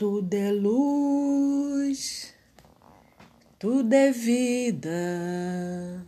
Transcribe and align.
Tudo 0.00 0.32
é 0.32 0.50
luz, 0.50 2.32
tudo 3.58 3.92
é 3.92 4.10
vida, 4.10 6.06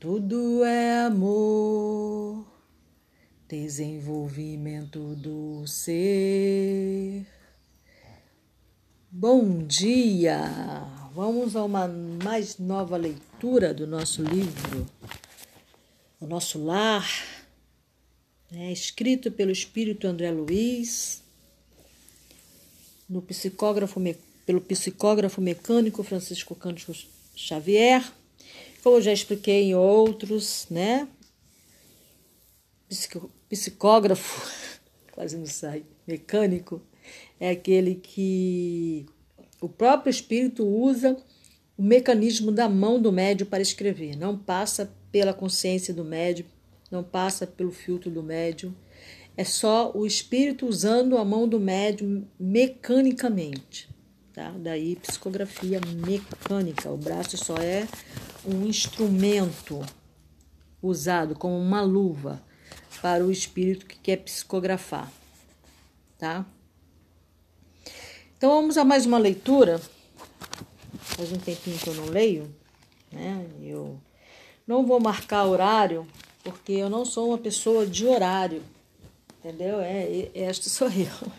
tudo 0.00 0.64
é 0.64 1.02
amor, 1.02 2.44
desenvolvimento 3.46 5.14
do 5.14 5.64
ser. 5.68 7.24
Bom 9.08 9.64
dia! 9.64 10.40
Vamos 11.14 11.54
a 11.54 11.62
uma 11.62 11.86
mais 11.86 12.58
nova 12.58 12.96
leitura 12.96 13.72
do 13.72 13.86
nosso 13.86 14.20
livro, 14.20 14.84
O 16.20 16.26
Nosso 16.26 16.60
Lar, 16.64 17.08
né, 18.50 18.72
escrito 18.72 19.30
pelo 19.30 19.52
Espírito 19.52 20.08
André 20.08 20.32
Luiz 20.32 21.29
no 23.10 23.20
psicógrafo, 23.20 24.00
pelo 24.46 24.60
psicógrafo 24.60 25.40
mecânico 25.40 26.04
Francisco 26.04 26.54
Cândido 26.54 26.94
Xavier, 27.34 28.08
como 28.84 28.96
eu 28.96 29.02
já 29.02 29.12
expliquei 29.12 29.64
em 29.64 29.74
outros, 29.74 30.66
né? 30.70 31.08
Psicógrafo, 33.48 34.48
quase 35.10 35.36
não 35.36 35.46
sai, 35.46 35.82
mecânico, 36.06 36.80
é 37.40 37.50
aquele 37.50 37.96
que 37.96 39.06
o 39.60 39.68
próprio 39.68 40.10
espírito 40.10 40.64
usa 40.64 41.16
o 41.76 41.82
mecanismo 41.82 42.52
da 42.52 42.68
mão 42.68 43.02
do 43.02 43.10
médio 43.10 43.44
para 43.44 43.62
escrever, 43.62 44.16
não 44.16 44.38
passa 44.38 44.92
pela 45.10 45.34
consciência 45.34 45.92
do 45.92 46.04
médio, 46.04 46.46
não 46.90 47.02
passa 47.02 47.46
pelo 47.46 47.72
filtro 47.72 48.10
do 48.10 48.22
médio 48.22 48.74
é 49.36 49.44
só 49.44 49.92
o 49.94 50.06
espírito 50.06 50.66
usando 50.66 51.16
a 51.16 51.24
mão 51.24 51.48
do 51.48 51.58
médium 51.58 52.26
mecanicamente. 52.38 53.88
Tá? 54.32 54.52
Daí 54.56 54.96
psicografia 54.96 55.80
mecânica. 55.80 56.90
O 56.90 56.96
braço 56.96 57.36
só 57.36 57.56
é 57.56 57.86
um 58.46 58.66
instrumento 58.66 59.80
usado 60.82 61.34
como 61.34 61.58
uma 61.58 61.82
luva 61.82 62.42
para 63.02 63.24
o 63.24 63.30
espírito 63.30 63.86
que 63.86 63.98
quer 63.98 64.16
psicografar. 64.18 65.10
Tá? 66.18 66.44
Então 68.36 68.50
vamos 68.50 68.78
a 68.78 68.84
mais 68.84 69.04
uma 69.04 69.18
leitura. 69.18 69.80
Faz 70.98 71.32
um 71.32 71.38
tempinho 71.38 71.78
que 71.78 71.88
eu 71.88 71.94
não 71.94 72.06
leio, 72.06 72.54
né? 73.12 73.46
Eu 73.60 74.00
não 74.66 74.86
vou 74.86 75.00
marcar 75.00 75.44
horário 75.44 76.06
porque 76.42 76.72
eu 76.72 76.88
não 76.88 77.04
sou 77.04 77.28
uma 77.28 77.38
pessoa 77.38 77.86
de 77.86 78.06
horário. 78.06 78.62
Entendeu? 79.40 79.80
É, 79.80 80.30
esta 80.34 80.68
sou 80.68 80.88
eu. 80.92 81.32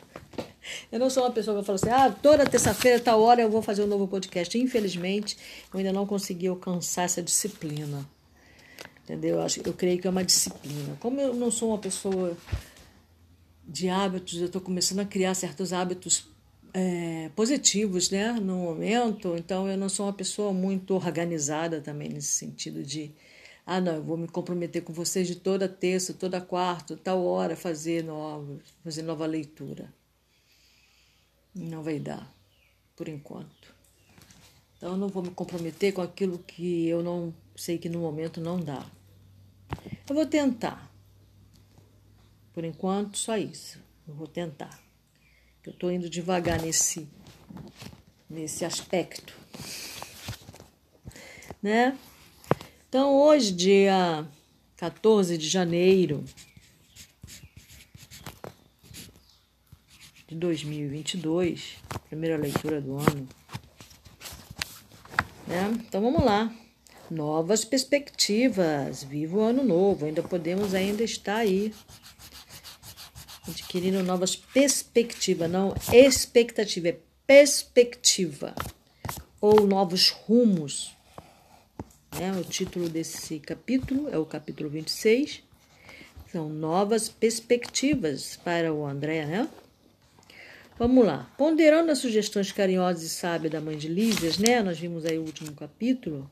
Eu 0.92 1.00
não 1.00 1.10
sou 1.10 1.24
uma 1.24 1.32
pessoa 1.32 1.60
que 1.60 1.66
fala 1.66 1.76
assim, 1.76 1.90
ah, 1.90 2.12
toda 2.12 2.46
terça-feira, 2.46 3.00
tal 3.00 3.22
hora 3.22 3.42
eu 3.42 3.50
vou 3.50 3.62
fazer 3.62 3.84
um 3.84 3.88
novo 3.88 4.08
podcast. 4.08 4.58
Infelizmente, 4.58 5.38
eu 5.72 5.80
ainda 5.80 5.94
não 5.94 6.06
consegui 6.06 6.48
alcançar 6.48 7.04
essa 7.04 7.22
disciplina. 7.22 8.08
Entendeu? 9.04 9.36
Eu, 9.36 9.42
acho, 9.42 9.62
eu 9.64 9.74
creio 9.74 10.00
que 10.00 10.08
é 10.08 10.10
uma 10.10 10.24
disciplina. 10.24 10.98
Como 11.00 11.20
eu 11.22 11.34
não 11.34 11.52
sou 11.52 11.70
uma 11.70 11.78
pessoa 11.78 12.36
de 13.68 13.88
hábitos, 13.88 14.40
eu 14.40 14.48
estou 14.48 14.62
começando 14.62 15.00
a 15.00 15.06
criar 15.06 15.34
certos 15.36 15.72
hábitos 15.72 16.28
é, 16.74 17.30
positivos, 17.36 18.10
né, 18.10 18.34
no 18.34 18.56
momento. 18.56 19.36
Então, 19.38 19.68
eu 19.68 19.78
não 19.78 19.90
sou 19.90 20.08
uma 20.08 20.14
pessoa 20.14 20.54
muito 20.54 20.96
organizada 20.96 21.82
também 21.82 22.10
nesse 22.10 22.30
sentido 22.30 22.84
de 22.84 23.12
ah, 23.74 23.80
não, 23.80 23.94
eu 23.94 24.04
vou 24.04 24.18
me 24.18 24.28
comprometer 24.28 24.84
com 24.84 24.92
vocês 24.92 25.26
de 25.26 25.36
toda 25.38 25.70
terça, 25.70 26.14
toda 26.14 26.42
quarta, 26.42 26.98
tal 26.98 27.24
hora, 27.24 27.56
fazer 27.56 28.04
nova, 28.04 28.60
fazer 28.84 29.02
nova 29.02 29.26
leitura. 29.26 29.94
Não 31.56 31.82
vai 31.82 31.98
dar, 31.98 32.30
por 32.98 33.08
enquanto. 33.08 33.74
Então, 34.76 34.92
eu 34.92 34.98
não 34.98 35.08
vou 35.08 35.24
me 35.24 35.32
comprometer 35.32 35.94
com 35.94 36.02
aquilo 36.02 36.38
que 36.40 36.86
eu 36.86 37.02
não 37.02 37.34
sei 37.56 37.78
que 37.78 37.88
no 37.88 38.00
momento 38.00 38.42
não 38.42 38.60
dá. 38.60 38.86
Eu 40.10 40.16
vou 40.16 40.26
tentar. 40.26 40.92
Por 42.52 42.66
enquanto, 42.66 43.18
só 43.18 43.38
isso. 43.38 43.80
Eu 44.06 44.14
vou 44.14 44.28
tentar. 44.28 44.84
Eu 45.64 45.72
estou 45.72 45.90
indo 45.90 46.10
devagar 46.10 46.62
nesse, 46.62 47.08
nesse 48.30 48.66
aspecto. 48.66 49.34
Né? 51.64 51.98
Então, 52.92 53.16
hoje, 53.22 53.54
dia 53.54 54.28
14 54.76 55.38
de 55.38 55.48
janeiro 55.48 56.26
de 60.28 60.36
2022, 60.36 61.78
primeira 62.10 62.36
leitura 62.36 62.82
do 62.82 62.98
ano. 62.98 63.30
Né? 65.48 65.72
Então, 65.88 66.02
vamos 66.02 66.22
lá. 66.22 66.54
Novas 67.10 67.64
perspectivas. 67.64 69.06
Viva 69.06 69.38
o 69.38 69.42
ano 69.42 69.64
novo. 69.64 70.06
Ainda 70.06 70.22
podemos 70.22 70.74
ainda 70.74 71.02
estar 71.02 71.38
aí 71.38 71.74
adquirindo 73.48 74.04
novas 74.04 74.36
perspectivas, 74.36 75.50
não 75.50 75.74
expectativa, 75.94 76.90
é 76.90 77.00
perspectiva 77.26 78.54
ou 79.40 79.66
novos 79.66 80.10
rumos 80.10 80.92
né? 82.18 82.32
O 82.40 82.44
título 82.44 82.90
desse 82.90 83.40
capítulo 83.40 84.10
é 84.10 84.18
o 84.18 84.26
capítulo 84.26 84.70
26. 84.70 85.44
São 86.32 86.50
novas 86.50 87.10
perspectivas 87.10 88.38
para 88.44 88.74
o 88.74 88.86
André, 88.86 89.26
né? 89.26 89.50
Vamos 90.78 91.06
lá. 91.06 91.32
Ponderando 91.38 91.92
as 91.92 92.00
sugestões 92.00 92.52
carinhosas 92.52 93.04
e 93.04 93.10
sábias 93.10 93.52
da 93.52 93.62
mãe 93.62 93.78
de 93.78 93.88
Lísias, 93.88 94.38
né? 94.38 94.62
Nós 94.62 94.80
vimos 94.80 95.06
aí 95.06 95.18
o 95.18 95.24
último 95.24 95.52
capítulo, 95.54 96.30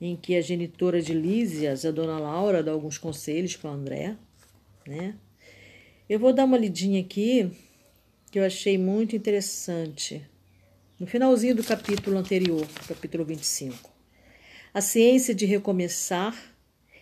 em 0.00 0.16
que 0.16 0.36
a 0.36 0.40
genitora 0.40 1.00
de 1.00 1.14
Lísias, 1.14 1.84
a 1.84 1.90
dona 1.90 2.18
Laura, 2.18 2.62
dá 2.62 2.72
alguns 2.72 2.98
conselhos 2.98 3.56
para 3.56 3.70
o 3.70 3.74
André, 3.74 4.16
né? 4.86 5.14
Eu 6.08 6.18
vou 6.18 6.32
dar 6.32 6.44
uma 6.44 6.58
lidinha 6.58 7.00
aqui 7.00 7.50
que 8.30 8.38
eu 8.38 8.44
achei 8.44 8.76
muito 8.76 9.14
interessante. 9.14 10.26
No 10.98 11.06
finalzinho 11.06 11.54
do 11.54 11.62
capítulo 11.62 12.18
anterior, 12.18 12.66
capítulo 12.88 13.24
25. 13.24 13.91
A 14.74 14.80
ciência 14.80 15.34
de 15.34 15.44
recomeçar 15.44 16.34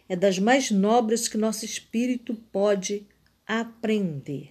é 0.08 0.16
das 0.16 0.40
mais 0.40 0.72
nobres 0.72 1.28
que 1.28 1.38
nosso 1.38 1.64
espírito 1.64 2.34
pode 2.50 3.06
aprender. 3.46 4.50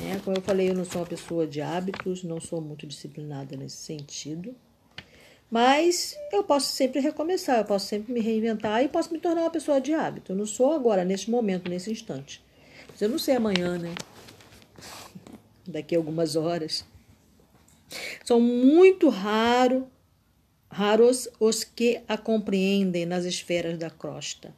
É, 0.00 0.18
como 0.24 0.36
eu 0.36 0.42
falei, 0.42 0.68
eu 0.68 0.74
não 0.74 0.84
sou 0.84 1.00
uma 1.00 1.06
pessoa 1.06 1.46
de 1.46 1.60
hábitos, 1.60 2.24
não 2.24 2.40
sou 2.40 2.60
muito 2.60 2.88
disciplinada 2.88 3.56
nesse 3.56 3.76
sentido. 3.76 4.52
Mas 5.48 6.16
eu 6.32 6.42
posso 6.42 6.72
sempre 6.72 7.00
recomeçar, 7.00 7.58
eu 7.58 7.64
posso 7.64 7.86
sempre 7.86 8.12
me 8.12 8.20
reinventar 8.20 8.82
e 8.82 8.88
posso 8.88 9.12
me 9.12 9.20
tornar 9.20 9.42
uma 9.42 9.50
pessoa 9.50 9.80
de 9.80 9.94
hábito. 9.94 10.32
Eu 10.32 10.36
não 10.36 10.46
sou 10.46 10.72
agora, 10.72 11.04
neste 11.04 11.30
momento, 11.30 11.70
nesse 11.70 11.92
instante. 11.92 12.42
Mas 12.88 13.00
eu 13.00 13.08
não 13.08 13.18
sei 13.18 13.36
amanhã, 13.36 13.78
né? 13.78 13.94
Daqui 15.68 15.94
a 15.94 15.98
algumas 15.98 16.34
horas. 16.34 16.84
São 18.24 18.40
muito 18.40 19.08
raro 19.08 19.88
raros 20.70 21.28
os 21.40 21.64
que 21.64 22.00
a 22.06 22.16
compreendem 22.16 23.04
nas 23.04 23.24
esferas 23.24 23.76
da 23.76 23.90
crosta. 23.90 24.54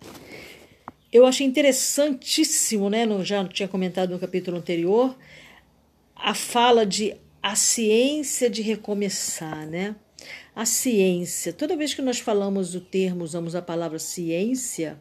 Eu 1.11 1.27
achei 1.27 1.47
interessantíssimo, 1.47 2.89
né? 2.89 3.07
Já 3.25 3.47
tinha 3.49 3.69
comentado 3.69 4.11
no 4.11 4.19
capítulo 4.19 4.59
anterior, 4.59 5.17
a 6.15 6.35
fala 6.35 6.87
de 6.87 7.17
a 7.43 7.57
ciência 7.57 8.49
de 8.49 8.63
recomeçar, 8.63 9.67
né? 9.67 9.97
A 10.55 10.65
ciência. 10.65 11.53
Toda 11.53 11.77
vez 11.77 11.93
que 11.93 12.03
nós 12.03 12.21
falamos 12.21 12.73
do 12.73 12.81
termo, 12.81 13.25
usamos 13.25 13.55
a 13.55 13.63
palavra 13.63 13.99
ciência, 13.99 15.01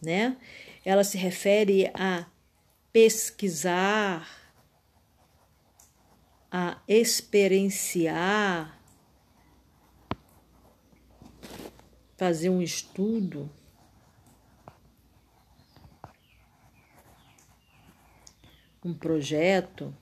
né? 0.00 0.36
Ela 0.84 1.04
se 1.04 1.18
refere 1.18 1.90
a 1.92 2.26
pesquisar, 2.92 4.26
a 6.50 6.78
experienciar, 6.88 8.75
fazer 12.16 12.50
um 12.50 12.62
estudo 12.62 13.50
um 18.86 18.94
projeto, 18.94 19.92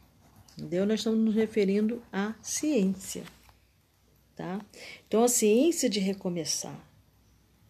entendeu? 0.52 0.84
Nós 0.84 1.00
estamos 1.00 1.19
nos 1.19 1.34
referindo 1.34 2.02
à 2.12 2.34
ciência, 2.43 3.25
tá? 4.37 4.61
Então, 5.06 5.25
a 5.25 5.28
ciência 5.28 5.88
de 5.88 5.99
recomeçar 6.00 6.78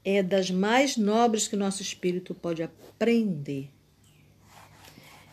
é 0.04 0.22
das 0.22 0.50
mais 0.50 0.96
nobres 0.96 1.46
que 1.46 1.56
nosso 1.56 1.82
espírito 1.82 2.34
pode 2.34 2.62
aprender. 2.62 3.70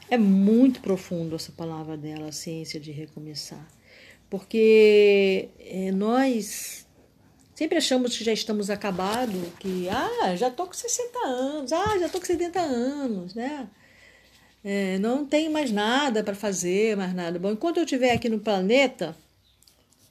É 0.09 0.17
muito 0.17 0.81
profundo 0.81 1.35
essa 1.35 1.51
palavra 1.51 1.97
dela, 1.97 2.27
a 2.27 2.31
ciência 2.31 2.79
de 2.79 2.91
recomeçar, 2.91 3.67
porque 4.29 5.49
é, 5.57 5.91
nós 5.91 6.87
Sempre 7.61 7.77
achamos 7.77 8.17
que 8.17 8.23
já 8.23 8.33
estamos 8.33 8.71
acabados, 8.71 9.39
que 9.59 9.87
ah, 9.87 10.35
já 10.35 10.49
tô 10.49 10.65
com 10.65 10.73
60 10.73 11.19
anos, 11.19 11.71
ah, 11.71 11.99
já 11.99 12.09
tô 12.09 12.19
com 12.19 12.25
70 12.25 12.59
anos, 12.59 13.35
né? 13.35 13.69
é, 14.63 14.97
não 14.97 15.27
tenho 15.27 15.51
mais 15.51 15.71
nada 15.71 16.23
para 16.23 16.33
fazer, 16.33 16.97
mais 16.97 17.13
nada. 17.13 17.37
Bom, 17.37 17.51
enquanto 17.51 17.77
eu 17.77 17.83
estiver 17.83 18.13
aqui 18.13 18.27
no 18.29 18.39
planeta, 18.39 19.15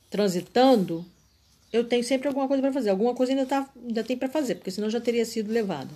transitando, 0.08 1.04
eu 1.72 1.82
tenho 1.82 2.04
sempre 2.04 2.28
alguma 2.28 2.46
coisa 2.46 2.62
para 2.62 2.72
fazer. 2.72 2.90
Alguma 2.90 3.16
coisa 3.16 3.32
ainda, 3.32 3.44
tá, 3.44 3.68
ainda 3.84 4.04
tem 4.04 4.16
para 4.16 4.28
fazer, 4.28 4.54
porque 4.54 4.70
senão 4.70 4.88
já 4.88 5.00
teria 5.00 5.24
sido 5.24 5.52
levado. 5.52 5.92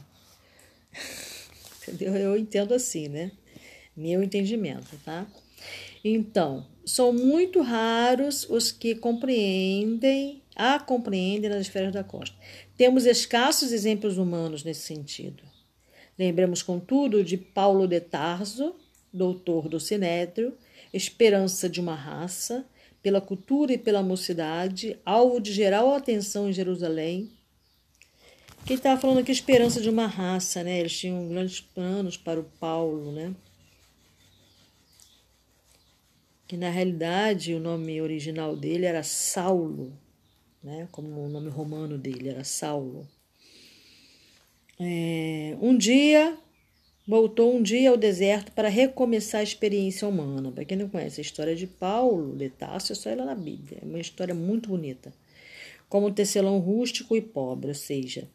Entendeu? 1.87 2.17
Eu 2.17 2.37
entendo 2.37 2.75
assim, 2.75 3.06
né? 3.06 3.31
Meu 3.97 4.25
entendimento, 4.25 4.99
tá? 5.05 5.25
Então, 6.05 6.67
são 6.85 7.12
muito 7.12 7.61
raros 7.61 8.45
os 8.51 8.73
que 8.73 8.97
compreendem, 8.97 10.43
a 10.55 10.79
compreendem 10.79 11.51
nas 11.51 11.62
esferas 11.62 11.93
da 11.93 12.05
costa. 12.05 12.37
Temos 12.77 13.06
escassos 13.06 13.73
exemplos 13.73 14.19
humanos 14.19 14.62
nesse 14.62 14.83
sentido. 14.83 15.43
Lembramos, 16.19 16.62
contudo, 16.62 17.25
de 17.25 17.37
Paulo 17.37 17.87
de 17.87 18.01
Tarso, 18.01 18.75
doutor 19.12 19.69
do 19.69 19.81
Sinédrio, 19.81 20.56
esperança 20.93 21.69
de 21.69 21.81
uma 21.81 21.95
raça, 21.95 22.65
pela 23.03 23.21
cultura 23.21 23.73
e 23.73 23.79
pela 23.79 24.03
mocidade, 24.03 24.99
alvo 25.05 25.39
de 25.41 25.53
geral 25.53 25.93
atenção 25.93 26.49
em 26.49 26.53
Jerusalém. 26.53 27.31
Quem 28.65 28.77
estava 28.77 28.99
falando 28.99 29.19
aqui 29.19 29.31
esperança 29.31 29.79
de 29.81 29.91
uma 29.91 30.06
raça, 30.06 30.65
né? 30.65 30.81
Eles 30.81 30.99
tinham 30.99 31.29
grandes 31.29 31.61
planos 31.61 32.17
para 32.17 32.41
o 32.41 32.45
Paulo, 32.45 33.12
né? 33.12 33.35
Que 36.49 36.56
na 36.56 36.71
realidade 36.71 37.53
o 37.53 37.61
nome 37.61 38.01
original 38.01 38.56
dele 38.56 38.87
era 38.87 39.03
Saulo, 39.03 39.93
né? 40.65 40.89
Como 40.91 41.09
o 41.21 41.29
nome 41.29 41.51
romano 41.51 41.99
dele 41.99 42.31
era 42.31 42.43
Saulo. 42.43 43.07
É, 44.81 45.57
um 45.61 45.77
dia, 45.77 46.37
voltou 47.07 47.55
um 47.55 47.63
dia 47.63 47.91
ao 47.91 47.97
deserto 47.97 48.51
para 48.53 48.69
recomeçar 48.69 49.41
a 49.41 49.45
experiência 49.45 50.09
humana. 50.09 50.51
Para 50.51 50.65
quem 50.65 50.79
não 50.79 50.89
conhece 50.89 51.21
a 51.21 51.23
história 51.23 51.55
de 51.55 51.67
Paulo 51.67 52.35
de 52.35 52.49
Tarso, 52.49 52.93
é 52.93 52.95
só 52.95 53.11
ela 53.11 53.27
na 53.27 53.35
Bíblia. 53.35 53.79
É 53.83 53.85
uma 53.85 54.01
história 54.01 54.35
muito 54.35 54.71
bonita. 54.71 55.13
Como 55.89 56.11
tecelão 56.11 56.59
rústico 56.59 57.15
e 57.15 57.21
pobre, 57.21 57.69
ou 57.69 57.75
seja, 57.75 58.27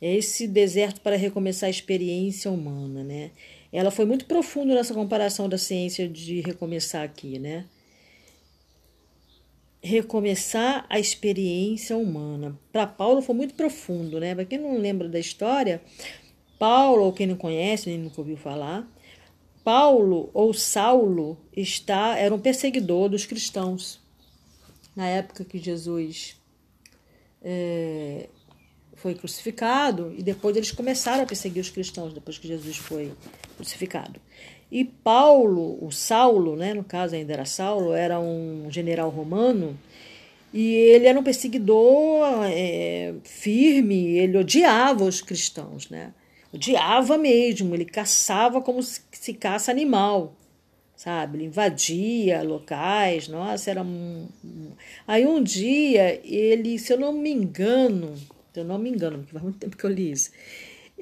é 0.00 0.14
esse 0.14 0.46
deserto 0.46 1.00
para 1.00 1.16
recomeçar 1.16 1.66
a 1.66 1.70
experiência 1.70 2.50
humana, 2.50 3.02
né? 3.02 3.32
Ela 3.72 3.90
foi 3.90 4.04
muito 4.04 4.24
profunda 4.26 4.74
nessa 4.74 4.94
comparação 4.94 5.48
da 5.48 5.58
ciência 5.58 6.08
de 6.08 6.40
recomeçar 6.40 7.02
aqui, 7.02 7.38
né? 7.38 7.66
Recomeçar 9.84 10.86
a 10.88 10.98
experiência 10.98 11.94
humana. 11.96 12.58
Para 12.72 12.86
Paulo 12.86 13.20
foi 13.20 13.34
muito 13.34 13.54
profundo, 13.54 14.18
né? 14.18 14.34
Para 14.34 14.46
quem 14.46 14.58
não 14.58 14.78
lembra 14.78 15.08
da 15.10 15.18
história, 15.18 15.82
Paulo, 16.58 17.04
ou 17.04 17.12
quem 17.12 17.26
não 17.26 17.36
conhece, 17.36 17.90
nem 17.90 17.98
nunca 17.98 18.18
ouviu 18.18 18.38
falar, 18.38 18.90
Paulo 19.62 20.30
ou 20.32 20.54
Saulo 20.54 21.38
está 21.54 22.16
era 22.16 22.34
um 22.34 22.38
perseguidor 22.38 23.10
dos 23.10 23.26
cristãos 23.26 24.00
na 24.96 25.06
época 25.06 25.44
que 25.44 25.58
Jesus 25.58 26.40
é, 27.42 28.28
foi 28.94 29.14
crucificado 29.14 30.14
e 30.16 30.22
depois 30.22 30.56
eles 30.56 30.70
começaram 30.70 31.24
a 31.24 31.26
perseguir 31.26 31.60
os 31.60 31.68
cristãos 31.68 32.14
depois 32.14 32.38
que 32.38 32.48
Jesus 32.48 32.78
foi 32.78 33.12
crucificado. 33.56 34.18
E 34.74 34.84
Paulo, 34.84 35.78
o 35.80 35.92
Saulo, 35.92 36.56
né, 36.56 36.74
no 36.74 36.82
caso 36.82 37.14
ainda 37.14 37.32
era 37.32 37.44
Saulo, 37.44 37.92
era 37.92 38.18
um 38.18 38.66
general 38.68 39.08
romano 39.08 39.78
e 40.52 40.74
ele 40.74 41.06
era 41.06 41.16
um 41.16 41.22
perseguidor 41.22 42.26
é, 42.50 43.14
firme, 43.22 44.18
ele 44.18 44.36
odiava 44.36 45.04
os 45.04 45.22
cristãos, 45.22 45.88
né? 45.88 46.12
Odiava 46.52 47.16
mesmo, 47.16 47.72
ele 47.72 47.84
caçava 47.84 48.60
como 48.60 48.82
se, 48.82 49.00
se 49.12 49.32
caça 49.34 49.70
animal, 49.70 50.34
sabe? 50.96 51.36
Ele 51.36 51.44
invadia 51.44 52.42
locais, 52.42 53.28
nossa, 53.28 53.70
era 53.70 53.80
um... 53.80 54.26
Aí 55.06 55.24
um 55.24 55.40
dia 55.40 56.20
ele, 56.24 56.80
se 56.80 56.92
eu 56.92 56.98
não 56.98 57.12
me 57.12 57.30
engano, 57.30 58.16
se 58.52 58.58
eu 58.58 58.64
não 58.64 58.76
me 58.76 58.90
engano, 58.90 59.18
porque 59.18 59.30
faz 59.30 59.44
muito 59.44 59.58
tempo 59.58 59.76
que 59.76 59.84
eu 59.84 59.90
li 59.90 60.10
isso, 60.10 60.32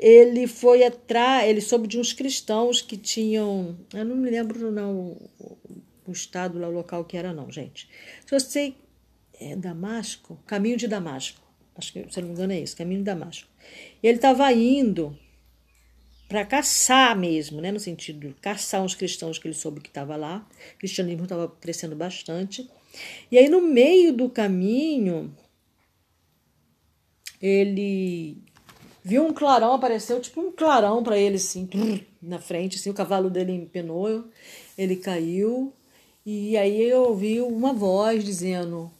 ele 0.02 0.48
foi 0.48 0.82
atrás, 0.82 1.48
ele 1.48 1.60
soube 1.60 1.86
de 1.86 1.96
uns 1.96 2.12
cristãos 2.12 2.82
que 2.82 2.96
tinham, 2.96 3.78
eu 3.94 4.04
não 4.04 4.16
me 4.16 4.28
lembro 4.28 4.72
não 4.72 5.16
o 6.04 6.10
estado 6.10 6.58
lá, 6.58 6.66
o 6.66 6.72
local 6.72 7.04
que 7.04 7.16
era 7.16 7.32
não, 7.32 7.48
gente. 7.52 7.88
Se 8.26 8.34
eu 8.34 8.40
sei, 8.40 8.76
é 9.32 9.54
Damasco, 9.54 10.42
caminho 10.44 10.76
de 10.76 10.88
Damasco, 10.88 11.40
acho 11.76 11.92
que 11.92 12.04
se 12.10 12.20
não 12.20 12.26
me 12.26 12.34
engano 12.34 12.52
é 12.52 12.58
isso, 12.58 12.76
caminho 12.76 12.98
de 12.98 13.04
Damasco. 13.04 13.48
E 14.02 14.08
ele 14.08 14.16
estava 14.16 14.52
indo 14.52 15.16
para 16.28 16.44
caçar 16.44 17.16
mesmo, 17.16 17.60
né, 17.60 17.70
no 17.70 17.78
sentido 17.78 18.26
de 18.26 18.34
caçar 18.34 18.82
uns 18.82 18.96
cristãos 18.96 19.38
que 19.38 19.46
ele 19.46 19.54
soube 19.54 19.80
que 19.80 19.88
estava 19.88 20.16
lá. 20.16 20.44
O 20.74 20.78
cristianismo 20.78 21.24
estava 21.24 21.46
crescendo 21.46 21.94
bastante. 21.94 22.68
E 23.30 23.38
aí 23.38 23.48
no 23.48 23.62
meio 23.62 24.12
do 24.12 24.28
caminho 24.28 25.32
ele 27.40 28.42
viu 29.02 29.24
um 29.26 29.32
clarão, 29.32 29.74
apareceu 29.74 30.20
tipo 30.20 30.40
um 30.40 30.52
clarão 30.52 31.02
para 31.02 31.18
ele, 31.18 31.36
assim, 31.36 31.68
na 32.20 32.38
frente, 32.38 32.76
assim, 32.76 32.90
o 32.90 32.94
cavalo 32.94 33.28
dele 33.28 33.52
empenou, 33.52 34.24
ele 34.78 34.96
caiu, 34.96 35.72
e 36.24 36.56
aí 36.56 36.82
eu 36.82 37.02
ouvi 37.02 37.40
uma 37.40 37.72
voz 37.72 38.24
dizendo: 38.24 38.90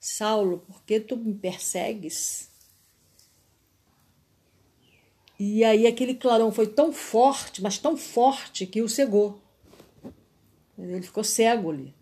Saulo, 0.00 0.64
por 0.66 0.82
que 0.84 0.98
tu 0.98 1.16
me 1.16 1.34
persegues? 1.34 2.48
E 5.38 5.62
aí 5.62 5.86
aquele 5.86 6.14
clarão 6.14 6.50
foi 6.50 6.66
tão 6.66 6.92
forte, 6.92 7.62
mas 7.62 7.78
tão 7.78 7.96
forte 7.96 8.66
que 8.66 8.82
o 8.82 8.88
cegou. 8.88 9.40
Ele 10.76 11.02
ficou 11.02 11.22
cego 11.22 11.70
ali. 11.70 11.94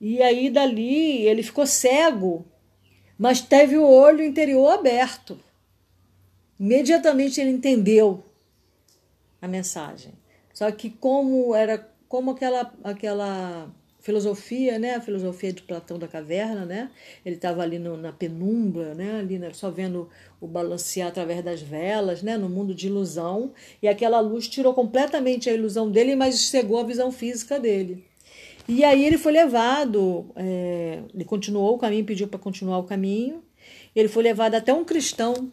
E 0.00 0.20
aí 0.20 0.50
dali 0.50 1.26
ele 1.26 1.42
ficou 1.42 1.66
cego, 1.66 2.44
mas 3.18 3.40
teve 3.40 3.78
o 3.78 3.88
olho 3.88 4.22
interior 4.22 4.68
aberto. 4.72 5.38
Imediatamente 6.58 7.40
ele 7.40 7.50
entendeu 7.50 8.24
a 9.40 9.48
mensagem. 9.48 10.12
Só 10.52 10.70
que 10.70 10.90
como 10.90 11.54
era 11.54 11.88
como 12.08 12.30
aquela 12.30 12.72
aquela 12.82 13.70
filosofia, 14.06 14.78
né, 14.78 14.94
a 14.94 15.00
filosofia 15.00 15.52
de 15.52 15.62
Platão 15.62 15.98
da 15.98 16.06
caverna, 16.06 16.64
né? 16.64 16.90
Ele 17.24 17.34
estava 17.34 17.60
ali 17.62 17.76
no, 17.76 17.96
na 17.96 18.12
penumbra, 18.12 18.94
né, 18.94 19.18
ali 19.18 19.36
né, 19.36 19.50
só 19.52 19.68
vendo 19.68 20.08
o 20.40 20.46
balancear 20.46 21.08
através 21.08 21.42
das 21.42 21.60
velas, 21.60 22.22
né, 22.22 22.38
no 22.38 22.48
mundo 22.48 22.72
de 22.72 22.86
ilusão, 22.86 23.52
e 23.82 23.88
aquela 23.88 24.20
luz 24.20 24.46
tirou 24.46 24.72
completamente 24.72 25.50
a 25.50 25.52
ilusão 25.52 25.90
dele, 25.90 26.14
mas 26.14 26.38
cegou 26.38 26.78
a 26.78 26.84
visão 26.84 27.10
física 27.10 27.58
dele. 27.58 28.04
E 28.68 28.84
aí 28.84 29.04
ele 29.04 29.18
foi 29.18 29.32
levado, 29.32 30.26
é, 30.36 31.00
ele 31.12 31.24
continuou 31.24 31.74
o 31.74 31.78
caminho, 31.78 32.04
pediu 32.04 32.28
para 32.28 32.38
continuar 32.38 32.78
o 32.78 32.84
caminho. 32.84 33.42
Ele 33.94 34.08
foi 34.08 34.22
levado 34.22 34.54
até 34.54 34.72
um 34.72 34.84
cristão 34.84 35.52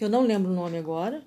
que 0.00 0.04
eu 0.04 0.08
não 0.08 0.22
lembro 0.22 0.50
o 0.50 0.54
nome 0.54 0.78
agora. 0.78 1.22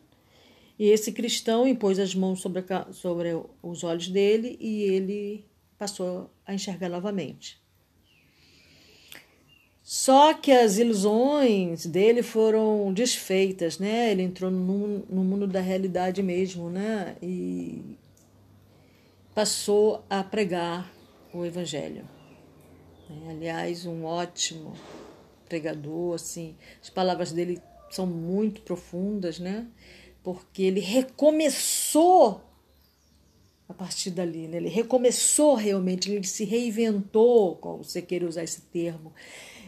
E 0.79 0.89
esse 0.89 1.11
cristão 1.11 1.67
impôs 1.67 1.99
as 1.99 2.15
mãos 2.15 2.41
sobre, 2.41 2.65
a, 2.73 2.91
sobre 2.91 3.39
os 3.61 3.83
olhos 3.83 4.07
dele 4.07 4.57
e 4.59 4.81
ele 4.81 5.45
passou 5.77 6.31
a 6.43 6.55
enxergar 6.55 6.89
novamente. 6.89 7.61
Só 9.83 10.33
que 10.33 10.51
as 10.51 10.79
ilusões 10.79 11.85
dele 11.85 12.23
foram 12.23 12.91
desfeitas, 12.91 13.77
né? 13.77 14.09
Ele 14.09 14.23
entrou 14.23 14.49
no, 14.49 15.05
no 15.07 15.23
mundo 15.23 15.45
da 15.45 15.61
realidade 15.61 16.23
mesmo, 16.23 16.71
né? 16.71 17.15
E 17.21 17.95
passou 19.35 20.03
a 20.09 20.23
pregar 20.23 20.91
o 21.31 21.45
evangelho. 21.45 22.09
Aliás, 23.29 23.85
um 23.85 24.03
ótimo 24.03 24.73
pregador, 25.47 26.15
assim, 26.15 26.55
as 26.81 26.89
palavras 26.89 27.31
dele 27.31 27.61
são 27.93 28.05
muito 28.05 28.61
profundas, 28.61 29.39
né? 29.39 29.67
Porque 30.23 30.63
ele 30.63 30.79
recomeçou 30.79 32.41
a 33.67 33.73
partir 33.73 34.11
dali, 34.11 34.47
né? 34.47 34.57
Ele 34.57 34.69
recomeçou 34.69 35.55
realmente, 35.55 36.11
ele 36.11 36.25
se 36.25 36.43
reinventou, 36.43 37.55
como 37.57 37.83
você 37.83 38.01
queira 38.01 38.27
usar 38.27 38.43
esse 38.43 38.61
termo. 38.61 39.13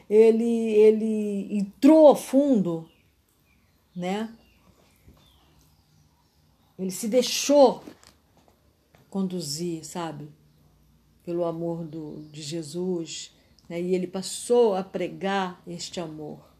Ele, 0.09 0.43
ele 0.43 1.57
entrou 1.57 2.09
a 2.09 2.15
fundo, 2.15 2.89
né? 3.95 4.33
Ele 6.77 6.91
se 6.91 7.07
deixou 7.07 7.83
conduzir, 9.09 9.85
sabe? 9.85 10.29
Pelo 11.23 11.45
amor 11.45 11.85
do, 11.85 12.21
de 12.31 12.41
Jesus, 12.41 13.33
né? 13.67 13.81
E 13.81 13.95
ele 13.95 14.07
passou 14.07 14.75
a 14.75 14.83
pregar 14.83 15.61
este 15.65 15.99
amor. 15.99 16.54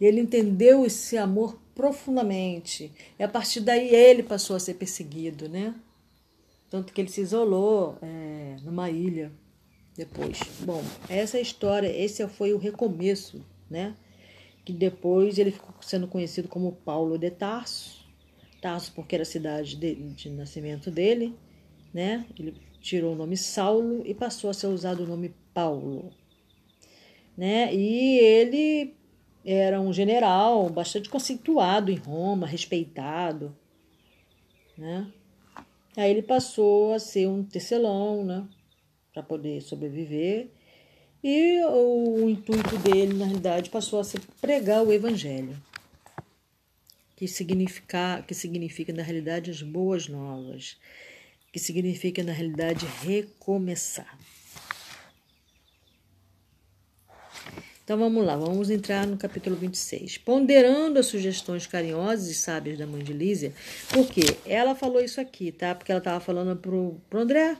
E 0.00 0.04
ele 0.04 0.20
entendeu 0.20 0.84
esse 0.84 1.16
amor 1.16 1.58
profundamente. 1.74 2.92
E 3.18 3.22
a 3.22 3.28
partir 3.28 3.60
daí 3.60 3.94
ele 3.94 4.22
passou 4.22 4.56
a 4.56 4.60
ser 4.60 4.74
perseguido, 4.74 5.48
né? 5.48 5.74
Tanto 6.70 6.92
que 6.92 7.00
ele 7.00 7.10
se 7.10 7.20
isolou 7.20 7.98
é, 8.02 8.56
numa 8.62 8.90
ilha 8.90 9.32
depois. 9.96 10.40
Bom, 10.60 10.82
essa 11.08 11.38
é 11.38 11.40
história, 11.40 11.88
esse 11.88 12.26
foi 12.28 12.52
o 12.52 12.58
recomeço, 12.58 13.44
né? 13.70 13.94
Que 14.64 14.72
depois 14.72 15.38
ele 15.38 15.50
ficou 15.50 15.74
sendo 15.80 16.08
conhecido 16.08 16.48
como 16.48 16.72
Paulo 16.72 17.18
de 17.18 17.30
Tarso, 17.30 18.04
Tarso 18.60 18.92
porque 18.94 19.14
era 19.14 19.22
a 19.22 19.26
cidade 19.26 19.76
de, 19.76 19.94
de 19.94 20.30
nascimento 20.30 20.90
dele, 20.90 21.34
né? 21.92 22.26
Ele 22.38 22.54
tirou 22.80 23.12
o 23.12 23.16
nome 23.16 23.36
Saulo 23.36 24.02
e 24.04 24.14
passou 24.14 24.50
a 24.50 24.54
ser 24.54 24.66
usado 24.66 25.04
o 25.04 25.06
nome 25.06 25.34
Paulo, 25.52 26.10
né? 27.36 27.74
E 27.74 28.18
ele 28.18 28.94
era 29.44 29.80
um 29.80 29.92
general 29.92 30.68
bastante 30.70 31.08
conceituado 31.08 31.90
em 31.90 31.96
Roma, 31.96 32.46
respeitado, 32.46 33.54
né? 34.76 35.06
Aí 35.96 36.10
ele 36.10 36.22
passou 36.22 36.94
a 36.94 36.98
ser 36.98 37.28
um 37.28 37.44
tecelão, 37.44 38.24
né? 38.24 38.46
Para 39.12 39.22
poder 39.22 39.60
sobreviver. 39.60 40.48
E 41.22 41.62
o 41.64 42.28
intuito 42.28 42.76
dele, 42.78 43.14
na 43.14 43.26
realidade, 43.26 43.70
passou 43.70 44.00
a 44.00 44.04
ser 44.04 44.20
pregar 44.40 44.82
o 44.82 44.92
evangelho 44.92 45.56
que 47.16 47.28
significa, 47.28 48.22
que 48.26 48.34
significa 48.34 48.92
na 48.92 49.02
realidade 49.02 49.50
as 49.50 49.62
boas 49.62 50.08
novas, 50.08 50.76
que 51.52 51.58
significa 51.58 52.22
na 52.22 52.32
realidade 52.32 52.86
recomeçar. 53.02 54.18
Então 57.84 57.98
vamos 57.98 58.24
lá, 58.24 58.34
vamos 58.34 58.70
entrar 58.70 59.06
no 59.06 59.18
capítulo 59.18 59.54
26. 59.56 60.16
Ponderando 60.16 60.98
as 60.98 61.04
sugestões 61.04 61.66
carinhosas 61.66 62.28
e 62.28 62.34
sábias 62.34 62.78
da 62.78 62.86
mãe 62.86 63.04
de 63.04 63.12
Lísia, 63.12 63.52
porque 63.90 64.22
ela 64.46 64.74
falou 64.74 65.02
isso 65.02 65.20
aqui, 65.20 65.52
tá? 65.52 65.74
Porque 65.74 65.92
ela 65.92 65.98
estava 65.98 66.18
falando 66.18 66.56
pro, 66.56 66.98
pro 67.10 67.20
André, 67.20 67.58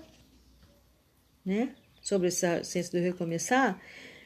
né? 1.45 1.75
Sobre 2.01 2.29
essa 2.29 2.65
ciência 2.65 2.99
do 2.99 3.05
recomeçar, 3.05 3.79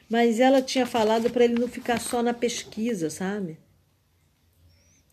mas 0.09 0.39
ela 0.39 0.61
tinha 0.61 0.85
falado 0.85 1.29
para 1.29 1.43
ele 1.43 1.55
não 1.55 1.67
ficar 1.67 1.99
só 1.99 2.23
na 2.23 2.33
pesquisa, 2.33 3.09
sabe? 3.09 3.57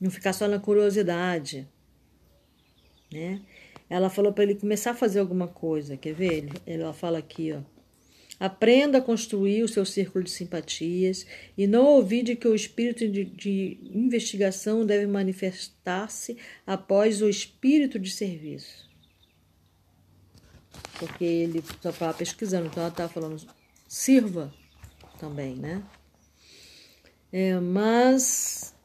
Não 0.01 0.09
ficar 0.09 0.33
só 0.33 0.47
na 0.47 0.61
curiosidade, 0.61 1.69
né? 3.13 3.43
Ela 3.91 4.09
falou 4.09 4.33
para 4.33 4.45
ele 4.45 4.55
começar 4.55 4.93
a 4.93 4.95
fazer 4.95 5.19
alguma 5.19 5.49
coisa, 5.49 5.97
quer 5.97 6.15
ver? 6.15 6.49
Ela 6.65 6.93
fala 6.93 7.19
aqui, 7.19 7.53
ó. 7.53 7.76
Aprenda 8.39 8.99
a 8.99 9.03
construir 9.03 9.63
o 9.63 9.69
seu 9.69 9.85
círculo 9.85 10.25
de 10.25 10.31
simpatias 10.31 11.27
e 11.57 11.67
não 11.67 11.87
ouvide 11.87 12.37
que 12.37 12.47
o 12.47 12.55
espírito 12.55 13.09
de, 13.09 13.25
de 13.25 13.79
investigação 13.83 14.85
deve 14.85 15.07
manifestar-se 15.07 16.37
após 16.67 17.23
o 17.23 17.29
espírito 17.29 17.99
de 17.99 18.11
serviço. 18.11 18.87
Porque 20.99 21.25
ele 21.25 21.65
só 21.83 21.91
estava 21.91 22.15
pesquisando, 22.15 22.67
então 22.67 22.83
ela 22.83 22.91
estava 22.91 23.13
falando, 23.13 23.43
sirva 23.89 24.53
também, 25.19 25.57
né? 25.57 25.83
É, 27.33 27.59
mas 27.59 28.76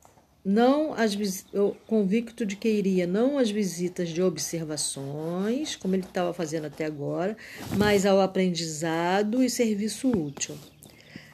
não 0.44 0.94
as 0.94 1.46
eu, 1.54 1.78
convicto 1.86 2.46
de 2.46 2.56
que 2.56 2.68
iria 2.68 3.06
não 3.06 3.38
às 3.38 3.52
visitas 3.52 4.10
de 4.10 4.22
observações, 4.22 5.76
como 5.76 5.96
ele 5.96 6.04
estava 6.04 6.34
fazendo 6.34 6.66
até 6.66 6.86
agora, 6.86 7.38
mas 7.78 8.06
ao 8.06 8.20
aprendizado 8.20 9.44
e 9.44 9.50
serviço 9.50 10.10
útil. 10.10 10.58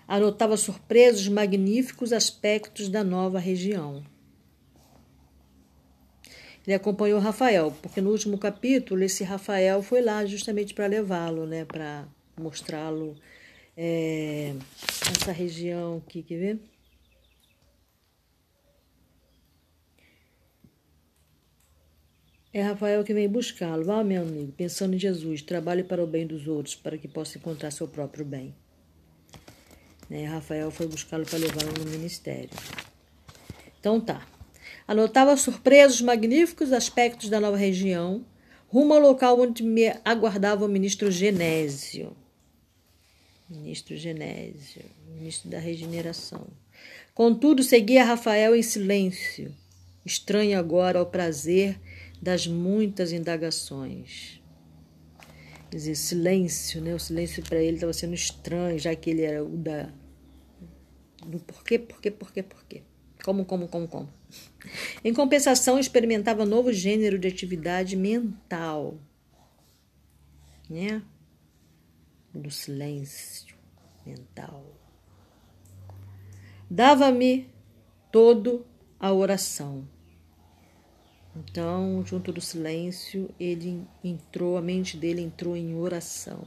Anotava 0.08 0.58
surpresos 0.58 1.28
magníficos 1.28 2.14
aspectos 2.14 2.90
da 2.90 3.04
nova 3.04 3.40
região. 3.40 4.04
Ele 6.66 6.76
acompanhou 6.76 7.20
Rafael, 7.20 7.74
porque 7.82 8.02
no 8.02 8.12
último 8.12 8.38
capítulo 8.38 9.02
esse 9.02 9.24
Rafael 9.24 9.82
foi 9.82 10.02
lá 10.02 10.26
justamente 10.26 10.74
para 10.74 10.86
levá-lo, 10.86 11.46
né, 11.46 11.64
para 11.64 12.06
mostrá-lo 12.38 13.16
é, 13.76 14.54
essa 15.12 15.32
região 15.32 16.04
aqui, 16.06 16.24
quer 16.24 16.38
ver? 16.38 16.77
É 22.54 22.62
Rafael 22.62 23.04
que 23.04 23.14
vem 23.14 23.28
buscá-lo. 23.28 23.84
Vá, 23.84 24.04
meu 24.04 24.22
amigo, 24.22 24.52
pensando 24.54 24.96
em 24.96 25.00
Jesus, 25.00 25.42
trabalhe 25.42 25.84
para 25.84 26.04
o 26.04 26.08
bem 26.08 26.26
dos 26.26 26.48
outros, 26.48 26.76
para 26.76 26.98
que 26.98 27.08
possa 27.08 27.38
encontrar 27.38 27.72
seu 27.72 27.88
próprio 27.88 28.24
bem. 28.24 28.56
Né? 30.10 30.26
Rafael 30.26 30.72
foi 30.72 30.88
buscá-lo 30.88 31.26
para 31.26 31.40
levá-lo 31.40 31.74
no 31.84 31.92
ministério. 31.92 32.50
Então 33.80 34.00
tá. 34.00 34.26
Anotava 34.88 35.36
surpresos 35.36 36.02
magníficos 36.02 36.72
aspectos 36.72 37.30
da 37.30 37.42
nova 37.42 37.58
região, 37.58 38.26
rumo 38.70 38.94
ao 38.94 39.00
local 39.00 39.40
onde 39.40 39.64
me 39.64 39.94
aguardava 40.06 40.66
o 40.66 40.70
ministro 40.70 41.12
Genésio. 41.12 42.16
Ministro 43.50 43.96
Genésio, 43.98 44.84
ministro 45.08 45.50
da 45.50 45.60
regeneração. 45.60 46.48
Contudo, 47.14 47.64
seguia 47.64 48.06
Rafael 48.06 48.56
em 48.56 48.62
silêncio, 48.62 49.54
estranho 50.06 50.58
agora 50.58 51.00
ao 51.00 51.06
prazer 51.06 51.80
das 52.22 52.48
muitas 52.48 53.12
indagações. 53.12 54.42
Quer 55.70 55.78
dizer, 55.78 55.96
silêncio, 55.96 56.82
né? 56.82 56.96
O 56.96 57.00
silêncio 57.00 57.44
para 57.44 57.62
ele 57.62 57.76
estava 57.76 57.94
sendo 57.94 58.14
estranho, 58.14 58.80
já 58.80 58.96
que 58.96 59.10
ele 59.10 59.22
era 59.22 59.44
o 59.44 59.58
da. 59.58 59.92
Do 61.26 61.40
porquê, 61.40 61.78
porquê, 61.78 62.10
porquê, 62.10 62.44
porquê. 62.44 62.84
Como, 63.24 63.44
como, 63.44 63.68
como, 63.68 63.88
como. 63.88 64.14
Em 65.04 65.14
compensação, 65.14 65.78
experimentava 65.78 66.46
novo 66.46 66.72
gênero 66.72 67.20
de 67.20 67.28
atividade 67.28 67.96
mental, 67.96 68.98
né? 70.70 71.02
Do 72.34 72.50
silêncio 72.50 73.56
mental. 74.06 74.64
Dava-me 76.70 77.50
todo 78.12 78.66
a 79.00 79.12
oração 79.12 79.88
então, 81.40 82.04
junto 82.06 82.32
do 82.32 82.42
silêncio, 82.42 83.30
ele 83.40 83.86
entrou, 84.04 84.58
a 84.58 84.62
mente 84.62 84.98
dele 84.98 85.22
entrou 85.22 85.56
em 85.56 85.76
oração, 85.76 86.42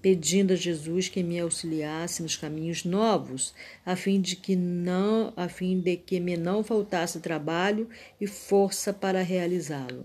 pedindo 0.00 0.52
a 0.52 0.56
Jesus 0.56 1.08
que 1.08 1.22
me 1.22 1.40
auxiliasse 1.40 2.22
nos 2.22 2.36
caminhos 2.36 2.84
novos, 2.84 3.54
a 3.84 3.96
fim 3.96 4.20
de 4.20 4.36
que 4.36 4.54
não, 4.54 5.32
a 5.36 5.48
fim 5.48 5.80
de 5.80 5.96
que 5.96 6.20
me 6.20 6.36
não 6.36 6.62
faltasse 6.62 7.20
trabalho 7.20 7.88
e 8.20 8.26
força 8.26 8.92
para 8.92 9.22
realizá-lo. 9.22 10.04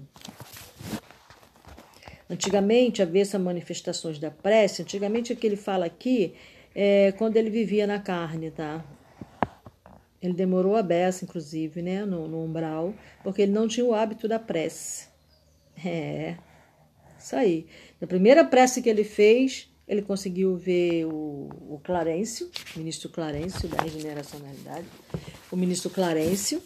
Antigamente, 2.29 3.01
havia 3.01 3.23
essas 3.23 3.41
manifestações 3.41 4.19
da 4.19 4.31
prece, 4.31 4.81
antigamente 4.81 5.33
o 5.33 5.35
que 5.35 5.47
ele 5.47 5.55
fala 5.55 5.85
aqui 5.85 6.33
é 6.73 7.11
quando 7.17 7.37
ele 7.37 7.49
vivia 7.49 7.85
na 7.85 7.99
carne, 7.99 8.51
tá? 8.51 8.85
Ele 10.21 10.33
demorou 10.33 10.75
a 10.75 10.83
beça, 10.83 11.23
inclusive, 11.23 11.81
né, 11.81 12.05
no, 12.05 12.27
no 12.27 12.43
umbral, 12.43 12.93
porque 13.23 13.41
ele 13.41 13.51
não 13.51 13.67
tinha 13.67 13.85
o 13.85 13.93
hábito 13.93 14.27
da 14.27 14.37
prece. 14.37 15.07
É, 15.83 16.35
isso 17.17 17.35
aí. 17.35 17.67
Na 18.01 18.07
primeira 18.07 18.43
prece 18.43 18.81
que 18.81 18.89
ele 18.89 19.03
fez, 19.03 19.69
ele 19.87 20.01
conseguiu 20.01 20.55
ver 20.55 21.05
o, 21.05 21.49
o 21.69 21.79
Clarencio, 21.83 22.49
o 22.75 22.79
ministro 22.79 23.09
Clarencio 23.09 23.67
da 23.69 23.81
regeneracionalidade, 23.81 24.85
o 25.51 25.55
ministro 25.55 25.89
Clarencio, 25.89 26.61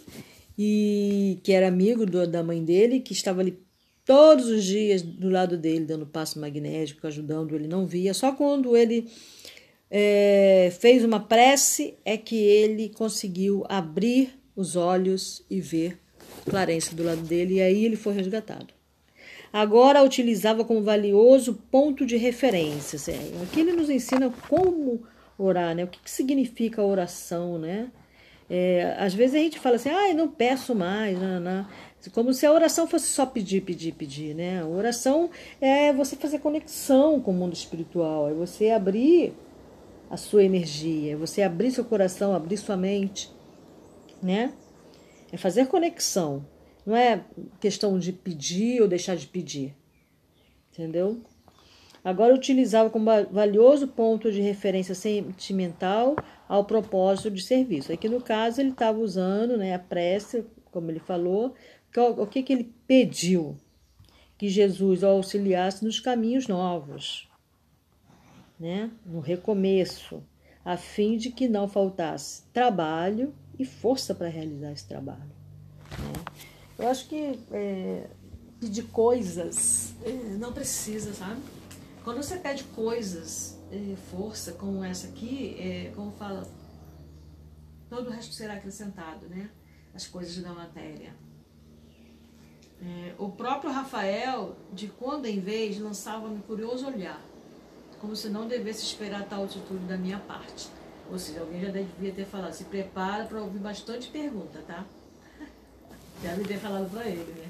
e 0.58 1.40
que 1.44 1.52
era 1.52 1.68
amigo 1.68 2.06
do, 2.06 2.28
da 2.28 2.44
mãe 2.44 2.64
dele, 2.64 3.00
que 3.00 3.14
estava 3.14 3.42
ali 3.42 3.58
todos 4.06 4.48
os 4.48 4.64
dias 4.64 5.02
do 5.02 5.30
lado 5.30 5.58
dele, 5.58 5.86
dando 5.86 6.06
passo 6.06 6.40
magnético, 6.40 7.08
ajudando 7.08 7.56
ele, 7.56 7.68
não 7.68 7.86
via. 7.86 8.14
Só 8.14 8.34
quando 8.34 8.76
ele 8.76 9.10
é, 9.96 10.74
fez 10.80 11.06
uma 11.06 11.20
prece, 11.20 11.94
é 12.04 12.18
que 12.18 12.36
ele 12.36 12.90
conseguiu 12.90 13.64
abrir 13.70 14.34
os 14.56 14.76
olhos 14.76 15.46
e 15.48 15.62
ver 15.62 16.00
Clarence 16.50 16.96
do 16.96 17.04
lado 17.04 17.22
dele, 17.22 17.56
e 17.56 17.62
aí 17.62 17.86
ele 17.86 17.96
foi 17.96 18.16
resgatado. 18.16 18.74
Agora 19.52 20.02
utilizava 20.02 20.66
como 20.66 20.82
valioso 20.82 21.62
ponto 21.70 22.08
de 22.08 22.18
referência. 22.18 22.98
Aqui 23.44 23.60
ele 23.60 23.74
nos 23.74 23.88
ensina 23.88 24.34
como 24.50 25.04
orar, 25.38 25.76
né? 25.76 25.84
O 25.84 25.88
que, 25.88 26.00
que 26.00 26.10
significa 26.10 26.82
oração, 26.82 27.60
né? 27.60 27.92
É, 28.50 28.96
às 28.98 29.14
vezes 29.14 29.36
a 29.36 29.40
gente 29.40 29.60
fala 29.60 29.76
assim, 29.76 29.90
ah, 29.90 30.10
eu 30.10 30.16
não 30.16 30.28
peço 30.28 30.74
mais, 30.74 31.18
não, 31.20 31.40
não. 31.40 31.68
como 32.12 32.34
se 32.34 32.48
a 32.48 32.52
oração 32.52 32.88
fosse 32.88 33.06
só 33.06 33.28
pedir, 33.28 33.62
pedir, 33.62 33.94
pedir, 33.94 34.34
né? 34.34 34.62
A 34.62 34.66
oração 34.66 35.30
é 35.62 35.94
você 35.94 36.16
fazer 36.16 36.40
conexão 36.40 37.22
com 37.22 37.30
o 37.30 37.34
mundo 37.36 37.54
espiritual, 37.54 38.28
é 38.28 38.34
você 38.34 38.72
abrir 38.72 39.34
a 40.14 40.18
sua 40.18 40.44
energia, 40.44 41.14
é 41.14 41.16
você 41.16 41.42
abrir 41.42 41.72
seu 41.72 41.84
coração, 41.84 42.36
abrir 42.36 42.56
sua 42.58 42.78
mente, 42.78 43.32
né? 44.22 44.54
É 45.32 45.38
fazer 45.38 45.66
conexão. 45.66 46.46
Não 46.86 46.96
é 46.96 47.26
questão 47.60 47.98
de 47.98 48.14
pedir 48.14 48.80
ou 48.80 48.88
deixar 48.88 49.16
de 49.16 49.26
pedir. 49.26 49.76
Entendeu? 50.72 51.20
Agora 52.04 52.32
utilizava 52.32 52.92
como 52.92 53.10
valioso 53.32 53.88
ponto 53.88 54.32
de 54.32 54.40
referência 54.40 54.94
sentimental 54.94 56.16
ao 56.48 56.64
propósito 56.64 57.32
de 57.32 57.42
serviço. 57.42 57.92
Aqui 57.92 58.08
no 58.08 58.22
caso 58.22 58.62
ele 58.62 58.70
estava 58.70 59.00
usando 59.00 59.58
né, 59.58 59.74
a 59.74 59.80
prece, 59.80 60.46
como 60.70 60.92
ele 60.92 61.00
falou, 61.00 61.56
o 62.20 62.28
que, 62.28 62.44
que 62.44 62.54
ele 62.54 62.72
pediu? 62.86 63.58
Que 64.38 64.48
Jesus 64.48 65.02
o 65.02 65.08
auxiliasse 65.08 65.84
nos 65.84 66.00
caminhos 66.00 66.48
novos 66.48 67.33
né, 68.60 68.92
no 69.06 69.20
recomeço, 69.20 70.24
a 70.64 70.78
fim 70.78 71.18
de 71.18 71.32
que 71.32 71.48
não 71.48 71.68
faltasse 71.68 72.44
trabalho 72.54 73.34
e 73.60 73.66
força 73.66 74.16
para 74.16 74.28
realizar 74.28 74.72
esse 74.72 74.88
trabalho. 74.88 75.32
Né? 75.92 76.14
Eu 76.80 76.88
acho 76.88 77.08
que 77.08 77.40
é, 77.52 78.08
pedir 78.60 78.84
coisas 78.84 79.94
é, 80.06 80.12
não 80.38 80.54
precisa, 80.54 81.14
sabe? 81.14 81.42
Quando 82.04 82.18
você 82.18 82.38
pede 82.38 82.64
coisas, 82.66 83.58
é, 83.72 83.96
força, 84.12 84.52
como 84.54 84.84
essa 84.84 85.08
aqui, 85.08 85.56
é, 85.58 85.92
como 85.96 86.12
fala, 86.12 86.46
todo 87.90 88.08
o 88.08 88.12
resto 88.12 88.34
será 88.34 88.56
acrescentado, 88.56 89.28
né? 89.28 89.50
As 89.94 90.06
coisas 90.08 90.44
da 90.44 90.52
matéria. 90.54 91.16
É, 92.82 93.16
o 93.18 93.30
próprio 93.30 93.72
Rafael, 93.72 94.58
de 94.74 94.88
quando 94.88 95.26
em 95.26 95.40
vez, 95.40 95.80
lançava-me 95.80 96.42
curioso 96.42 96.86
olhar, 96.86 97.24
como 98.04 98.18
se 98.18 98.28
não 98.28 98.50
devesse 98.50 98.84
esperar 98.84 99.26
tal 99.30 99.46
atitude 99.46 99.86
da 99.86 99.96
minha 99.96 100.20
parte. 100.20 100.68
Ou 101.10 101.18
seja, 101.18 101.40
alguém 101.40 101.62
já 101.62 101.72
devia 101.72 102.12
ter 102.12 102.26
falado, 102.26 102.52
se 102.52 102.66
prepara 102.66 103.24
para 103.24 103.42
ouvir 103.42 103.60
bastante 103.60 104.10
pergunta, 104.10 104.62
tá? 104.64 104.86
Deve 106.22 106.44
ter 106.44 106.60
falado 106.60 106.92
para 106.92 107.08
ele, 107.08 107.32
né? 107.32 107.50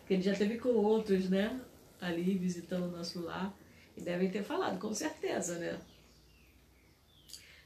Porque 0.00 0.12
ele 0.12 0.22
já 0.22 0.34
teve 0.34 0.58
com 0.58 0.68
outros, 0.68 1.30
né? 1.30 1.58
Ali 2.02 2.36
visitando 2.36 2.84
o 2.84 2.90
nosso 2.90 3.22
lar. 3.22 3.56
E 3.96 4.02
devem 4.02 4.30
ter 4.30 4.42
falado, 4.42 4.78
com 4.78 4.92
certeza, 4.92 5.58
né? 5.58 5.80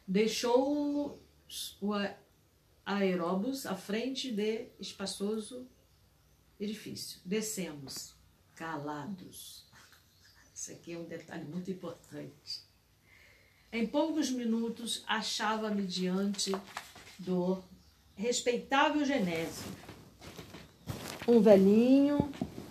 Deixou 0.07 1.21
o 1.81 1.93
aeróbus 2.87 3.67
à 3.67 3.75
frente 3.75 4.31
de 4.31 4.69
espaçoso 4.79 5.67
edifício. 6.61 7.21
Descemos, 7.25 8.15
calados. 8.55 9.68
Isso 10.59 10.73
aqui 10.73 10.93
é 10.93 10.99
um 10.99 11.05
detalhe 11.05 11.45
muito 11.45 11.71
importante. 11.71 12.65
Em 13.73 13.87
poucos 13.87 14.29
minutos, 14.29 15.05
achava-me 15.07 15.83
diante 15.83 16.51
do 17.17 17.63
respeitável 18.17 19.05
Genésio, 19.05 19.71
um 21.29 21.41
velhinho 21.41 22.29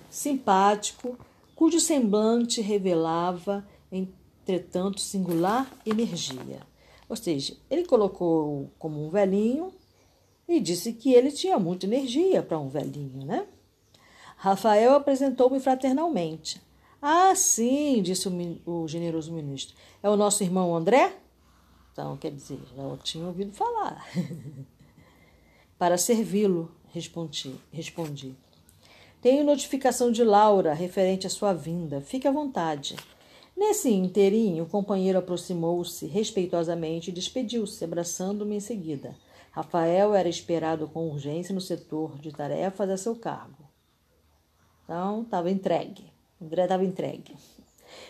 simpático, 0.09 1.17
cujo 1.55 1.79
semblante 1.79 2.59
revelava, 2.59 3.65
entretanto, 3.89 4.99
singular 4.99 5.71
energia. 5.85 6.59
Ou 7.07 7.15
seja, 7.15 7.55
ele 7.69 7.85
colocou 7.85 8.69
como 8.77 9.07
um 9.07 9.09
velhinho 9.09 9.73
e 10.45 10.59
disse 10.59 10.91
que 10.91 11.13
ele 11.13 11.31
tinha 11.31 11.57
muita 11.57 11.85
energia 11.85 12.43
para 12.43 12.59
um 12.59 12.67
velhinho, 12.67 13.25
né? 13.25 13.47
Rafael 14.35 14.93
apresentou-me 14.93 15.61
fraternalmente. 15.61 16.66
Ah, 17.01 17.35
sim, 17.35 18.01
disse 18.01 18.27
o, 18.27 18.61
o, 18.65 18.87
generoso 18.87 19.31
ministro. 19.31 19.75
É 20.01 20.09
o 20.09 20.17
nosso 20.17 20.43
irmão 20.43 20.75
André? 20.75 21.15
Então, 21.91 22.17
quer 22.17 22.31
dizer, 22.31 22.59
já 22.75 22.97
tinha 22.97 23.25
ouvido 23.25 23.51
falar. 23.53 24.05
Para 25.77 25.97
servi-lo, 25.97 26.71
respondi, 26.91 27.55
respondi. 27.71 28.35
Tenho 29.21 29.43
notificação 29.43 30.11
de 30.11 30.23
Laura 30.23 30.73
referente 30.73 31.27
à 31.27 31.29
sua 31.29 31.53
vinda. 31.53 32.01
Fique 32.01 32.27
à 32.27 32.31
vontade. 32.31 32.95
Nesse 33.55 33.91
inteirinho, 33.91 34.63
o 34.63 34.69
companheiro 34.69 35.17
aproximou-se 35.17 36.05
respeitosamente 36.05 37.09
e 37.09 37.13
despediu-se, 37.13 37.83
abraçando-me 37.83 38.55
em 38.55 38.59
seguida. 38.59 39.15
Rafael 39.51 40.13
era 40.13 40.29
esperado 40.29 40.87
com 40.87 41.09
urgência 41.09 41.53
no 41.53 41.61
setor 41.61 42.19
de 42.19 42.31
tarefas 42.31 42.89
a 42.91 42.97
seu 42.97 43.15
cargo. 43.15 43.67
Então, 44.83 45.23
estava 45.23 45.49
entregue. 45.49 46.16
André 46.41 46.63
estava 46.63 46.85
entregue. 46.85 47.35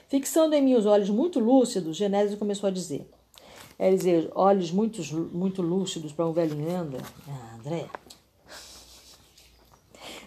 Fixando 0.07 0.55
em 0.55 0.61
mim 0.61 0.75
os 0.75 0.85
olhos 0.85 1.09
muito 1.09 1.39
lúcidos, 1.39 1.97
Genésio 1.97 2.37
começou 2.37 2.67
a 2.67 2.71
dizer. 2.71 3.09
É 3.79 3.91
dizer, 3.91 4.31
olhos 4.33 4.71
muito, 4.71 5.01
muito 5.33 5.61
lúcidos 5.61 6.11
para 6.11 6.27
um 6.27 6.33
velho 6.33 6.55
André. 6.55 6.97
Ah, 7.27 7.55
André. 7.59 7.85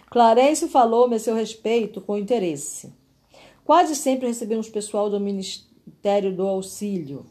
Clarence 0.09 0.67
falou-me 0.67 1.15
a 1.15 1.19
seu 1.19 1.35
respeito 1.35 2.01
com 2.01 2.17
interesse. 2.17 2.93
Quase 3.63 3.95
sempre 3.95 4.27
recebemos 4.27 4.69
pessoal 4.69 5.09
do 5.09 5.19
Ministério 5.19 6.35
do 6.35 6.47
Auxílio. 6.47 7.25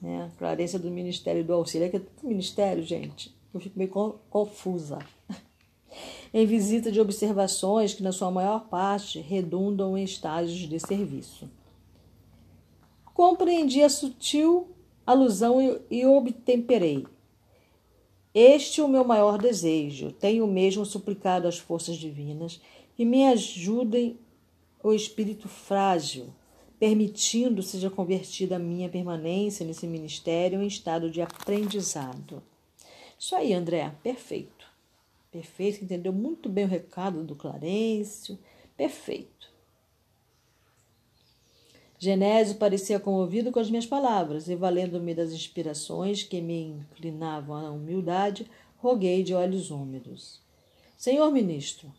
Né? 0.00 0.30
Clarence 0.38 0.76
é 0.76 0.78
do 0.78 0.90
Ministério 0.90 1.44
do 1.44 1.52
Auxílio. 1.52 1.86
É 1.86 1.88
que 1.88 1.96
é 1.96 2.00
tudo 2.00 2.28
ministério, 2.28 2.82
gente. 2.82 3.34
Eu 3.52 3.60
fico 3.60 3.78
meio 3.78 3.90
confusa 4.28 4.98
em 6.32 6.46
visita 6.46 6.90
de 6.90 7.00
observações 7.00 7.94
que, 7.94 8.02
na 8.02 8.12
sua 8.12 8.30
maior 8.30 8.68
parte, 8.68 9.20
redundam 9.20 9.96
em 9.96 10.04
estágios 10.04 10.68
de 10.68 10.78
serviço. 10.78 11.48
Compreendi 13.14 13.82
a 13.82 13.88
sutil 13.88 14.68
alusão 15.06 15.80
e 15.90 16.04
obtemperei. 16.04 17.06
Este 18.34 18.80
é 18.80 18.84
o 18.84 18.88
meu 18.88 19.04
maior 19.04 19.38
desejo. 19.38 20.12
Tenho 20.12 20.46
mesmo 20.46 20.84
suplicado 20.84 21.48
às 21.48 21.56
forças 21.56 21.96
divinas 21.96 22.60
que 22.94 23.04
me 23.04 23.26
ajudem 23.26 24.18
o 24.82 24.92
espírito 24.92 25.48
frágil, 25.48 26.26
permitindo 26.78 27.62
seja 27.62 27.88
convertida 27.88 28.56
a 28.56 28.58
minha 28.58 28.88
permanência 28.88 29.64
nesse 29.64 29.86
ministério 29.86 30.62
em 30.62 30.66
estado 30.66 31.10
de 31.10 31.22
aprendizado. 31.22 32.42
Isso 33.18 33.34
aí, 33.34 33.52
André, 33.52 33.92
perfeito. 34.02 34.55
Perfeito, 35.36 35.84
entendeu 35.84 36.14
muito 36.14 36.48
bem 36.48 36.64
o 36.64 36.68
recado 36.68 37.22
do 37.22 37.36
Clarencio. 37.36 38.38
Perfeito. 38.74 39.50
Genésio 41.98 42.56
parecia 42.56 42.98
comovido 42.98 43.52
com 43.52 43.60
as 43.60 43.68
minhas 43.68 43.84
palavras, 43.84 44.48
e 44.48 44.56
valendo-me 44.56 45.14
das 45.14 45.32
inspirações 45.32 46.22
que 46.22 46.40
me 46.40 46.68
inclinavam 46.68 47.54
à 47.54 47.70
humildade, 47.70 48.50
roguei 48.78 49.22
de 49.22 49.34
olhos 49.34 49.70
úmidos. 49.70 50.40
Senhor 50.96 51.30
ministro, 51.30 51.92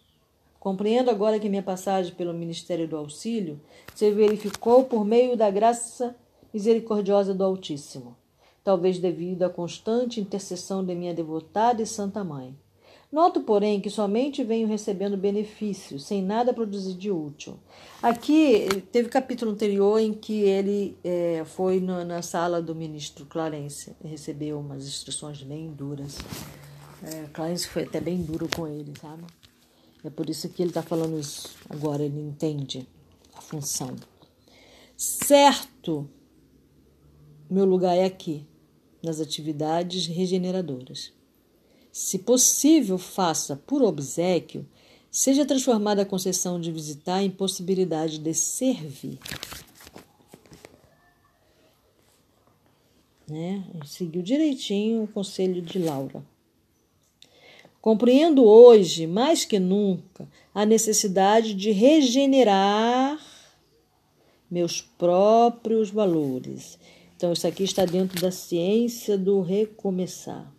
compreendo 0.60 1.12
agora 1.12 1.39
que 1.39 1.47
minha 1.47 1.62
passagem 1.62 2.15
pelo 2.15 2.34
Ministério 2.34 2.88
do 2.88 2.97
Auxílio 2.97 3.62
se 3.93 4.10
verificou 4.10 4.86
por 4.86 5.06
meio 5.06 5.38
da 5.38 5.52
graça 5.52 6.15
misericordiosa 6.52 7.36
do 7.36 7.43
Altíssimo, 7.43 8.17
talvez 8.63 8.97
devido 8.97 9.43
à 9.43 9.50
constante 9.50 10.19
intercessão 10.19 10.84
de 10.84 10.95
minha 10.95 11.13
devotada 11.13 11.84
e 11.84 11.86
santa 11.86 12.23
mãe. 12.23 12.58
Noto, 13.10 13.39
porém, 13.39 13.80
que 13.80 13.89
somente 13.89 14.43
venho 14.43 14.67
recebendo 14.67 15.15
benefícios, 15.15 16.06
sem 16.06 16.22
nada 16.22 16.54
produzir 16.54 16.93
de 16.93 17.10
útil. 17.10 17.58
Aqui 18.04 18.67
teve 18.91 19.08
capítulo 19.08 19.52
anterior 19.52 19.98
em 19.98 20.13
que 20.13 20.41
ele 20.41 20.98
é, 21.06 21.43
foi 21.46 21.80
na 21.80 22.22
sala 22.22 22.62
do 22.62 22.76
ministro 22.76 23.26
Clarence 23.26 23.96
recebeu 24.04 24.60
umas 24.60 24.86
instruções 24.86 25.41
bem 25.41 25.72
duras. 25.72 26.17
É, 27.02 27.28
Clarence 27.32 27.67
foi 27.67 27.84
até 27.84 28.02
bem 28.02 28.22
duro 28.22 28.50
com 28.54 28.67
ele, 28.67 28.91
sabe? 29.00 29.24
É 30.04 30.10
por 30.10 30.30
isso 30.30 30.50
que 30.50 30.62
ele 30.62 30.72
está 30.72 30.82
falando 30.82 31.17
isso 31.17 31.56
agora, 31.70 32.04
ele 32.04 32.20
entende 32.20 32.86
a 33.34 33.41
função. 33.41 33.96
Certo, 34.98 36.10
meu 37.50 37.63
lugar 37.63 37.96
é 37.96 38.04
aqui, 38.04 38.46
nas 39.02 39.22
atividades 39.22 40.08
regeneradoras 40.08 41.17
se 41.98 42.20
possível, 42.20 43.00
faça 43.00 43.56
por 43.66 43.82
obsequio, 43.82 44.64
seja 45.10 45.48
transformada 45.48 46.04
a 46.04 46.06
concessão 46.06 46.62
de 46.62 46.72
visitar 46.72 47.24
em 47.24 47.32
possibilidade 47.32 48.20
de 48.20 48.36
servir. 48.36 49.18
Né? 53.28 53.64
Seguiu 53.84 54.22
direitinho 54.22 55.06
o 55.06 55.08
conselho 55.08 55.60
de 55.60 55.80
Laura. 55.80 56.24
Compreendo 57.82 58.46
hoje, 58.46 59.08
mais 59.08 59.44
que 59.44 59.58
nunca, 59.58 60.30
a 60.54 60.68
necessidade 60.68 61.56
de 61.56 61.72
regenerar 61.72 63.20
meus 64.52 64.82
próprios 64.82 65.90
valores. 65.90 66.78
Então, 67.16 67.34
isso 67.34 67.48
aqui 67.48 67.64
está 67.64 67.86
dentro 67.86 68.22
da 68.22 68.30
ciência 68.30 69.18
do 69.18 69.42
recomeçar. 69.42 70.56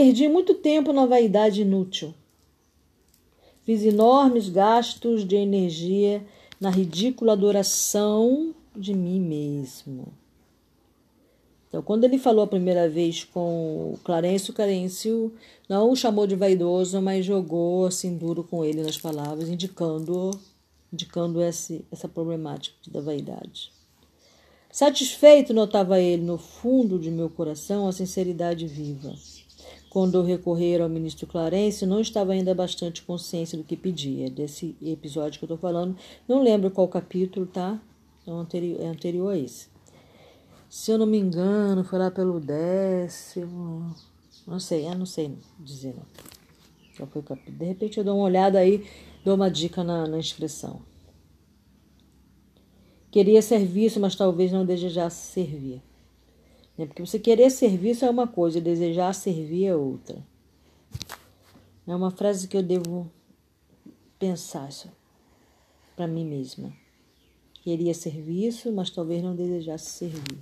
Perdi 0.00 0.28
muito 0.28 0.54
tempo 0.54 0.92
na 0.92 1.06
vaidade 1.06 1.62
inútil. 1.62 2.14
Fiz 3.64 3.82
enormes 3.82 4.48
gastos 4.48 5.26
de 5.26 5.34
energia 5.34 6.24
na 6.60 6.70
ridícula 6.70 7.32
adoração 7.32 8.54
de 8.76 8.94
mim 8.94 9.18
mesmo. 9.18 10.06
Então, 11.68 11.82
quando 11.82 12.04
ele 12.04 12.16
falou 12.16 12.44
a 12.44 12.46
primeira 12.46 12.88
vez 12.88 13.24
com 13.24 13.92
o 13.92 13.98
Clarencio, 14.04 14.52
o 14.52 14.54
Clarencio 14.54 15.32
não 15.68 15.90
o 15.90 15.96
chamou 15.96 16.28
de 16.28 16.36
vaidoso, 16.36 17.02
mas 17.02 17.26
jogou 17.26 17.84
assim 17.84 18.16
duro 18.16 18.44
com 18.44 18.64
ele 18.64 18.84
nas 18.84 18.96
palavras, 18.96 19.48
indicando, 19.48 20.30
indicando 20.92 21.42
esse, 21.42 21.84
essa 21.90 22.06
problemática 22.06 22.76
da 22.86 23.00
vaidade. 23.00 23.72
Satisfeito, 24.70 25.52
notava 25.52 25.98
ele 25.98 26.22
no 26.22 26.38
fundo 26.38 27.00
de 27.00 27.10
meu 27.10 27.28
coração 27.28 27.88
a 27.88 27.92
sinceridade 27.92 28.64
viva. 28.64 29.12
Quando 29.90 30.22
recorrer 30.22 30.80
ao 30.80 30.88
ministro 30.88 31.26
Clarence, 31.26 31.86
não 31.86 32.00
estava 32.00 32.32
ainda 32.32 32.54
bastante 32.54 33.02
consciência 33.02 33.56
do 33.56 33.64
que 33.64 33.76
pedia. 33.76 34.30
Desse 34.30 34.76
episódio 34.82 35.38
que 35.38 35.44
eu 35.44 35.46
estou 35.46 35.58
falando, 35.58 35.96
não 36.26 36.42
lembro 36.42 36.70
qual 36.70 36.86
capítulo, 36.88 37.46
tá? 37.46 37.80
é 38.26 38.30
anterior, 38.30 38.80
é 38.80 38.86
anterior 38.86 39.32
a 39.32 39.38
esse. 39.38 39.68
Se 40.68 40.90
eu 40.90 40.98
não 40.98 41.06
me 41.06 41.18
engano, 41.18 41.82
foi 41.82 41.98
lá 41.98 42.10
pelo 42.10 42.38
décimo. 42.38 43.94
Não 44.46 44.60
sei, 44.60 44.86
eu 44.86 44.94
não 44.94 45.06
sei 45.06 45.34
dizer 45.58 45.94
não. 45.94 47.06
Foi 47.06 47.22
capítulo? 47.22 47.56
De 47.56 47.64
repente 47.64 47.98
eu 47.98 48.04
dou 48.04 48.16
uma 48.16 48.24
olhada 48.24 48.58
aí, 48.58 48.86
dou 49.24 49.34
uma 49.34 49.50
dica 49.50 49.82
na, 49.82 50.06
na 50.06 50.18
inscrição. 50.18 50.80
Queria 53.10 53.40
serviço, 53.40 53.98
mas 53.98 54.14
talvez 54.14 54.52
não 54.52 54.66
desejasse 54.66 55.32
servir. 55.32 55.82
Né? 56.78 56.86
Porque 56.86 57.04
você 57.04 57.18
querer 57.18 57.50
serviço 57.50 58.04
é 58.04 58.10
uma 58.10 58.28
coisa, 58.28 58.60
desejar 58.60 59.12
servir 59.12 59.66
é 59.66 59.74
outra. 59.74 60.24
É 61.86 61.94
uma 61.94 62.12
frase 62.12 62.46
que 62.46 62.56
eu 62.56 62.62
devo 62.62 63.10
pensar 64.18 64.70
para 65.96 66.06
mim 66.06 66.24
mesma. 66.24 66.72
Queria 67.62 67.92
serviço, 67.92 68.70
mas 68.72 68.88
talvez 68.88 69.22
não 69.22 69.34
desejasse 69.34 69.90
servir. 69.90 70.38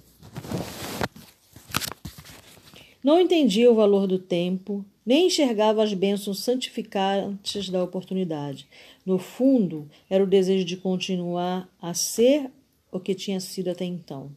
Não 3.02 3.20
entendia 3.20 3.70
o 3.70 3.74
valor 3.74 4.06
do 4.06 4.18
tempo, 4.18 4.84
nem 5.04 5.28
enxergava 5.28 5.82
as 5.82 5.94
bênçãos 5.94 6.40
santificantes 6.40 7.70
da 7.70 7.82
oportunidade. 7.82 8.68
No 9.04 9.18
fundo, 9.18 9.88
era 10.10 10.24
o 10.24 10.26
desejo 10.26 10.64
de 10.64 10.76
continuar 10.76 11.68
a 11.80 11.94
ser 11.94 12.50
o 12.90 12.98
que 12.98 13.14
tinha 13.14 13.38
sido 13.38 13.70
até 13.70 13.84
então. 13.84 14.32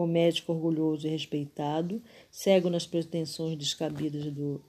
O 0.00 0.06
médico 0.06 0.54
orgulhoso 0.54 1.06
e 1.06 1.10
respeitado, 1.10 2.02
cego 2.30 2.70
nas 2.70 2.86
pretensões 2.86 3.54
descabidas 3.54 4.32
do 4.32 4.64